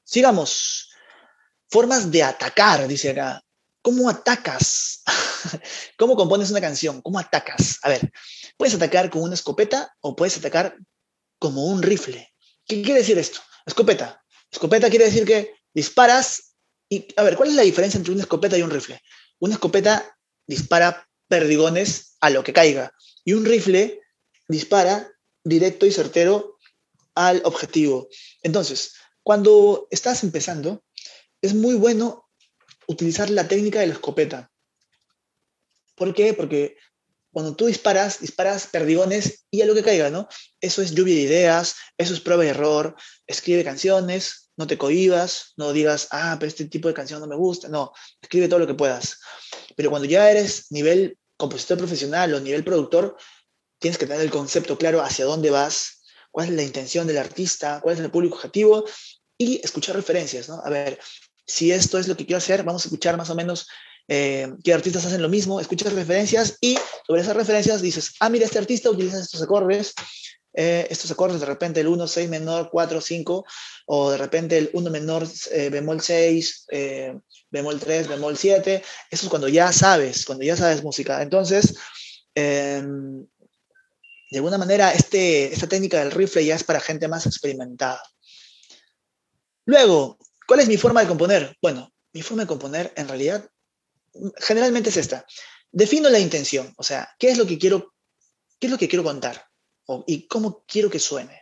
[0.04, 0.92] Sigamos.
[1.70, 3.42] Formas de atacar, dice acá.
[3.82, 5.02] ¿Cómo atacas?
[5.98, 7.02] ¿Cómo compones una canción?
[7.02, 7.80] ¿Cómo atacas?
[7.82, 8.12] A ver,
[8.56, 10.78] puedes atacar con una escopeta o puedes atacar
[11.40, 12.32] como un rifle.
[12.66, 13.42] ¿Qué quiere decir esto?
[13.66, 14.23] Escopeta.
[14.54, 16.56] Escopeta quiere decir que disparas
[16.88, 19.02] y, a ver, ¿cuál es la diferencia entre una escopeta y un rifle?
[19.40, 22.94] Una escopeta dispara perdigones a lo que caiga
[23.26, 24.00] y un rifle
[24.48, 25.12] dispara
[25.44, 26.60] directo y certero
[27.16, 28.08] al objetivo.
[28.44, 28.94] Entonces,
[29.24, 30.84] cuando estás empezando,
[31.42, 32.30] es muy bueno
[32.88, 34.52] utilizar la técnica de la escopeta.
[35.96, 36.36] ¿Por qué?
[36.36, 36.78] Porque
[37.32, 40.28] cuando tú disparas, disparas perdigones y a lo que caiga, ¿no?
[40.62, 42.96] Eso es lluvia de ideas, eso es prueba y error,
[43.26, 47.36] escribe canciones, no te cohibas, no digas, ah, pero este tipo de canción no me
[47.36, 47.92] gusta, no,
[48.22, 49.20] escribe todo lo que puedas.
[49.76, 53.18] Pero cuando ya eres nivel compositor profesional o nivel productor,
[53.80, 57.80] tienes que tener el concepto claro hacia dónde vas, cuál es la intención del artista,
[57.82, 58.86] cuál es el público objetivo
[59.38, 60.62] y escuchar referencias, ¿no?
[60.64, 61.00] A ver,
[61.46, 63.68] si esto es lo que quiero hacer, vamos a escuchar más o menos
[64.08, 68.46] eh, qué artistas hacen lo mismo, escuchas referencias y sobre esas referencias dices, ah, mira,
[68.46, 69.94] este artista utiliza estos acordes,
[70.54, 73.46] eh, estos acordes, de repente el 1, 6 menor, 4, 5,
[73.88, 77.18] o de repente el 1 menor, eh, bemol 6, eh,
[77.50, 81.22] bemol 3, bemol 7, eso es cuando ya sabes, cuando ya sabes música.
[81.22, 81.76] Entonces,
[82.36, 83.26] em,
[84.32, 88.02] de alguna manera, este, esta técnica del rifle ya es para gente más experimentada.
[89.66, 91.58] Luego, ¿cuál es mi forma de componer?
[91.62, 93.50] Bueno, mi forma de componer en realidad
[94.38, 95.26] generalmente es esta.
[95.72, 97.94] Defino la intención, o sea, ¿qué es lo que quiero,
[98.60, 99.48] qué es lo que quiero contar?
[99.86, 101.42] O- y cómo quiero que suene.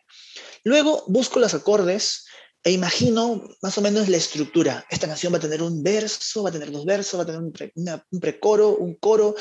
[0.63, 2.25] Luego busco los acordes
[2.63, 4.85] e imagino más o menos la estructura.
[4.89, 7.41] Esta canción va a tener un verso, va a tener dos versos, va a tener
[7.41, 9.35] un, pre- una- un precoro, un coro,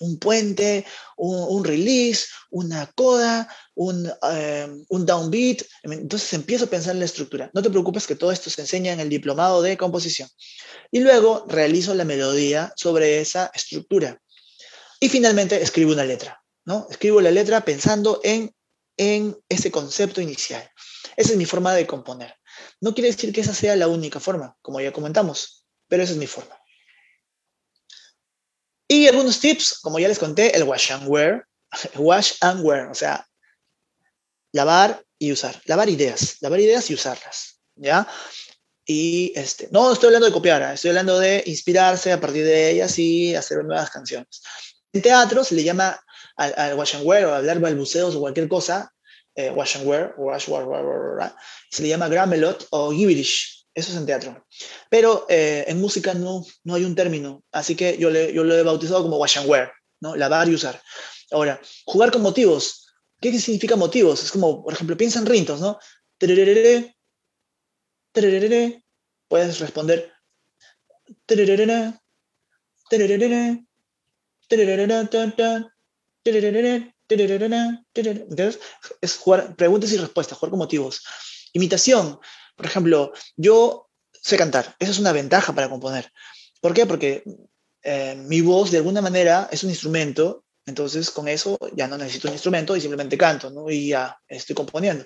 [0.00, 0.84] un puente,
[1.16, 5.62] un, release, una coda, un, eh, un downbeat.
[5.84, 7.48] Entonces empiezo a pensar en la estructura.
[7.54, 10.28] No te preocupes que todo esto se enseña en el diplomado de composición.
[10.90, 14.20] Y luego realizo la melodía sobre esa estructura.
[14.98, 16.43] Y finalmente escribo una letra.
[16.64, 16.86] ¿No?
[16.90, 18.54] Escribo la letra pensando en,
[18.96, 20.68] en ese concepto inicial.
[21.16, 22.34] Esa es mi forma de componer.
[22.80, 26.18] No quiere decir que esa sea la única forma, como ya comentamos, pero esa es
[26.18, 26.58] mi forma.
[28.88, 31.46] Y algunos tips, como ya les conté, el wash and wear.
[31.96, 33.26] Wash and wear, o sea,
[34.52, 35.60] lavar y usar.
[35.64, 38.06] Lavar ideas, lavar ideas y usarlas, ¿ya?
[38.86, 40.74] Y este, no estoy hablando de copiar, ¿eh?
[40.74, 44.42] estoy hablando de inspirarse a partir de ellas y hacer nuevas canciones.
[44.92, 46.03] En teatro se le llama
[46.36, 48.92] al, al wash and wear o hablar balbuceos o cualquier cosa,
[49.34, 51.32] eh, wash and wear, wash, wash, wash, wash, wash,
[51.70, 53.66] se le llama gramelot o gibberish.
[53.74, 54.46] Eso es en teatro.
[54.88, 58.56] Pero eh, en música no, no hay un término, así que yo, le, yo lo
[58.56, 60.14] he bautizado como wash and wear, ¿no?
[60.14, 60.80] lavar y usar.
[61.32, 62.86] Ahora, jugar con motivos.
[63.20, 64.22] ¿Qué significa motivos?
[64.22, 65.78] Es como, por ejemplo, piensa en rintos, ¿no?
[69.28, 70.14] Puedes responder
[77.94, 78.58] ¿Entiendes?
[79.00, 81.02] Es jugar preguntas y respuestas, jugar con motivos.
[81.52, 82.18] Imitación.
[82.56, 84.74] Por ejemplo, yo sé cantar.
[84.78, 86.10] Esa es una ventaja para componer.
[86.60, 86.86] ¿Por qué?
[86.86, 87.24] Porque
[87.82, 92.28] eh, mi voz de alguna manera es un instrumento, entonces con eso ya no necesito
[92.28, 93.70] un instrumento y simplemente canto, ¿no?
[93.70, 95.04] Y ya estoy componiendo.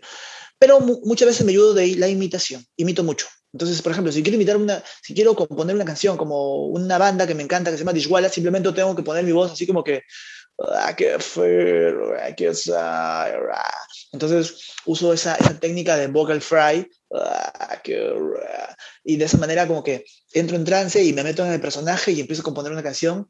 [0.58, 3.26] Pero mu muchas veces me ayudo de la imitación, imito mucho.
[3.52, 7.26] Entonces, por ejemplo, si quiero imitar una, si quiero componer una canción como una banda
[7.26, 9.82] que me encanta que se llama Dishwalla, simplemente tengo que poner mi voz así como
[9.82, 10.02] que
[10.58, 10.94] ah,
[12.74, 13.72] ah.
[14.12, 17.82] Entonces uso esa, esa técnica de vocal fry ah,
[19.04, 22.12] y de esa manera como que entro en trance y me meto en el personaje
[22.12, 23.28] y empiezo a componer una canción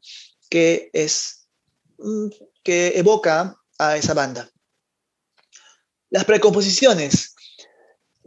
[0.49, 1.47] que es
[1.97, 2.27] mm,
[2.63, 4.49] que evoca a esa banda.
[6.09, 7.35] Las precomposiciones.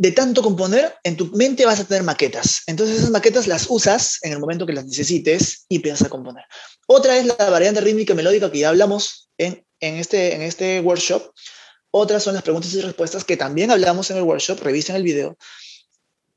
[0.03, 2.63] De tanto componer, en tu mente vas a tener maquetas.
[2.67, 6.45] Entonces esas maquetas las usas en el momento que las necesites y piensas a componer.
[6.89, 10.81] Otra es la variante rítmica y melódica que ya hablamos en, en, este, en este
[10.81, 11.33] workshop.
[11.93, 14.59] Otras son las preguntas y respuestas que también hablamos en el workshop.
[14.65, 15.39] Revisen el video.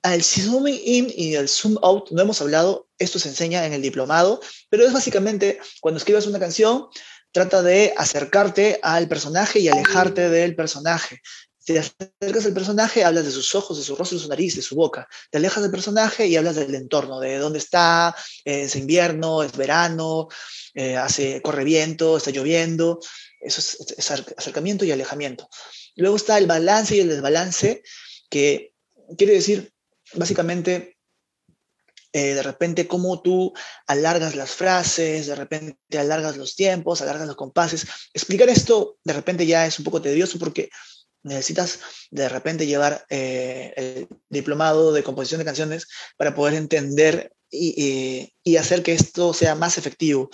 [0.04, 2.88] Al zooming in y el zoom out no hemos hablado.
[3.00, 6.86] Esto se enseña en el diplomado, pero es básicamente cuando escribas una canción,
[7.32, 11.20] trata de acercarte al personaje y alejarte del personaje.
[11.66, 14.62] Te acercas al personaje, hablas de sus ojos, de su rostro, de su nariz, de
[14.62, 15.08] su boca.
[15.32, 18.16] Te alejas del personaje y hablas del entorno, de dónde está,
[18.46, 20.28] eh, es invierno, es verano,
[20.76, 23.00] eh, hace, corre viento, está lloviendo.
[23.42, 25.50] Eso es, acercamiento y alejamiento.
[25.96, 27.82] Luego está el balance y el desbalance,
[28.30, 28.74] que
[29.18, 29.74] quiere decir
[30.14, 30.96] básicamente
[32.16, 33.54] eh, de repente cómo tú
[33.88, 37.86] alargas las frases, de repente alargas los tiempos, alargas los compases.
[38.14, 40.70] Explicar esto de repente ya es un poco tedioso porque
[41.26, 41.80] necesitas
[42.12, 45.88] de repente llevar eh, el diplomado de composición de canciones
[46.18, 50.30] para poder entender y, hacer que esto sea más efectivo.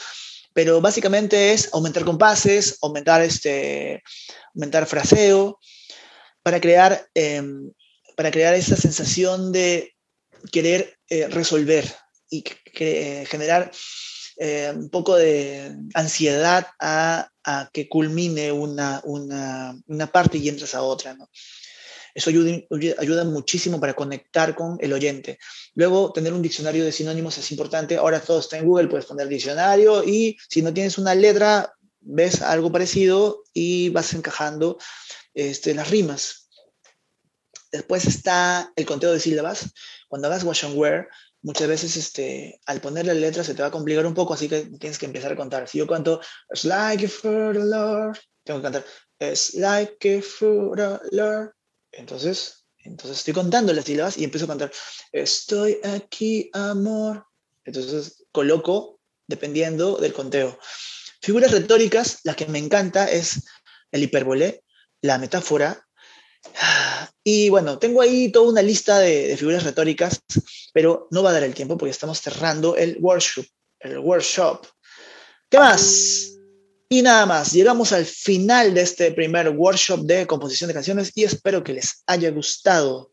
[0.53, 4.03] Pero básicamente es aumentar compases, aumentar, este,
[4.53, 5.59] aumentar fraseo,
[6.43, 7.41] para crear, eh,
[8.15, 9.95] para crear esa sensación de
[10.51, 11.85] querer eh, resolver
[12.29, 13.71] y que, generar
[14.37, 20.75] eh, un poco de ansiedad a, a que culmine una, una, una, parte y entras
[20.75, 21.17] a otra.
[22.13, 22.61] Eso ayuda,
[22.97, 25.39] ayuda, muchísimo para conectar con el oyente.
[25.75, 27.97] Luego, tener un diccionario de sinónimos es importante.
[27.97, 32.41] Ahora todo está en Google, puedes poner diccionario y si no tienes una letra, ves
[32.41, 34.77] algo parecido y vas encajando
[35.33, 36.49] este, las rimas.
[37.71, 39.71] Después está el conteo de sílabas.
[40.09, 41.07] Cuando hagas wash and wear,
[41.43, 44.47] muchas veces este, al poner la letra se te va a complicar un poco, así
[44.47, 45.67] que tienes que empezar a contar.
[45.67, 47.09] Si yo canto, it's like a
[47.53, 48.85] the Lord, tengo que cantar,
[49.19, 50.21] it's like a
[50.75, 51.51] the Lord.
[51.91, 54.71] Entonces, entonces estoy contando las sílabas y empiezo a cantar,
[55.11, 57.25] estoy aquí, amor.
[57.63, 60.57] Entonces coloco dependiendo del conteo.
[61.21, 63.45] Figuras retóricas, la que me encanta es
[63.91, 64.63] el hipérbole,
[65.01, 65.87] la metáfora.
[67.23, 70.21] Y bueno, tengo ahí toda una lista de, de figuras retóricas,
[70.73, 73.45] pero no va a dar el tiempo porque estamos cerrando el workshop.
[75.49, 76.31] ¿Qué más?
[76.93, 81.23] Y nada más, llegamos al final de este primer workshop de composición de canciones y
[81.23, 83.11] espero que les haya gustado.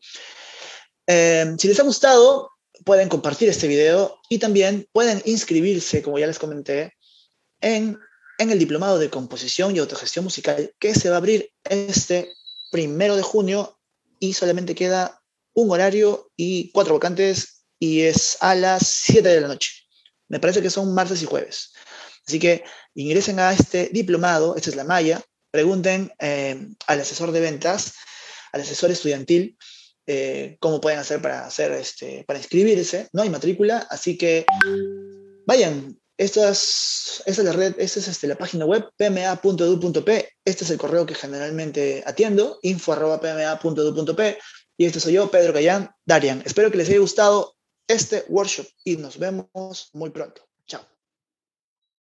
[1.07, 2.51] Eh, si les ha gustado,
[2.83, 6.93] pueden compartir este video y también pueden inscribirse, como ya les comenté,
[7.61, 7.97] en,
[8.37, 12.33] en el diplomado de composición y autogestión musical que se va a abrir este
[12.71, 13.79] primero de junio
[14.19, 15.18] y solamente queda
[15.61, 19.71] un horario y cuatro vacantes y es a las 7 de la noche.
[20.27, 21.73] Me parece que son martes y jueves.
[22.27, 22.63] Así que
[22.93, 25.21] ingresen a este diplomado, esta es la malla,
[25.51, 27.93] pregunten eh, al asesor de ventas,
[28.51, 29.57] al asesor estudiantil,
[30.05, 33.07] eh, cómo pueden hacer para, hacer este, para inscribirse.
[33.13, 34.45] No hay matrícula, así que
[35.45, 35.97] vayan.
[36.17, 40.29] Esta es, esta es la red, esta es este, la página web pma.edu.p.
[40.43, 44.37] Este es el correo que generalmente atiendo, info.pma.edu.p.
[44.79, 46.41] Y este soy yo, Pedro Cayán, Darian.
[46.45, 50.48] Espero que les haya gustado este workshop y nos vemos muy pronto.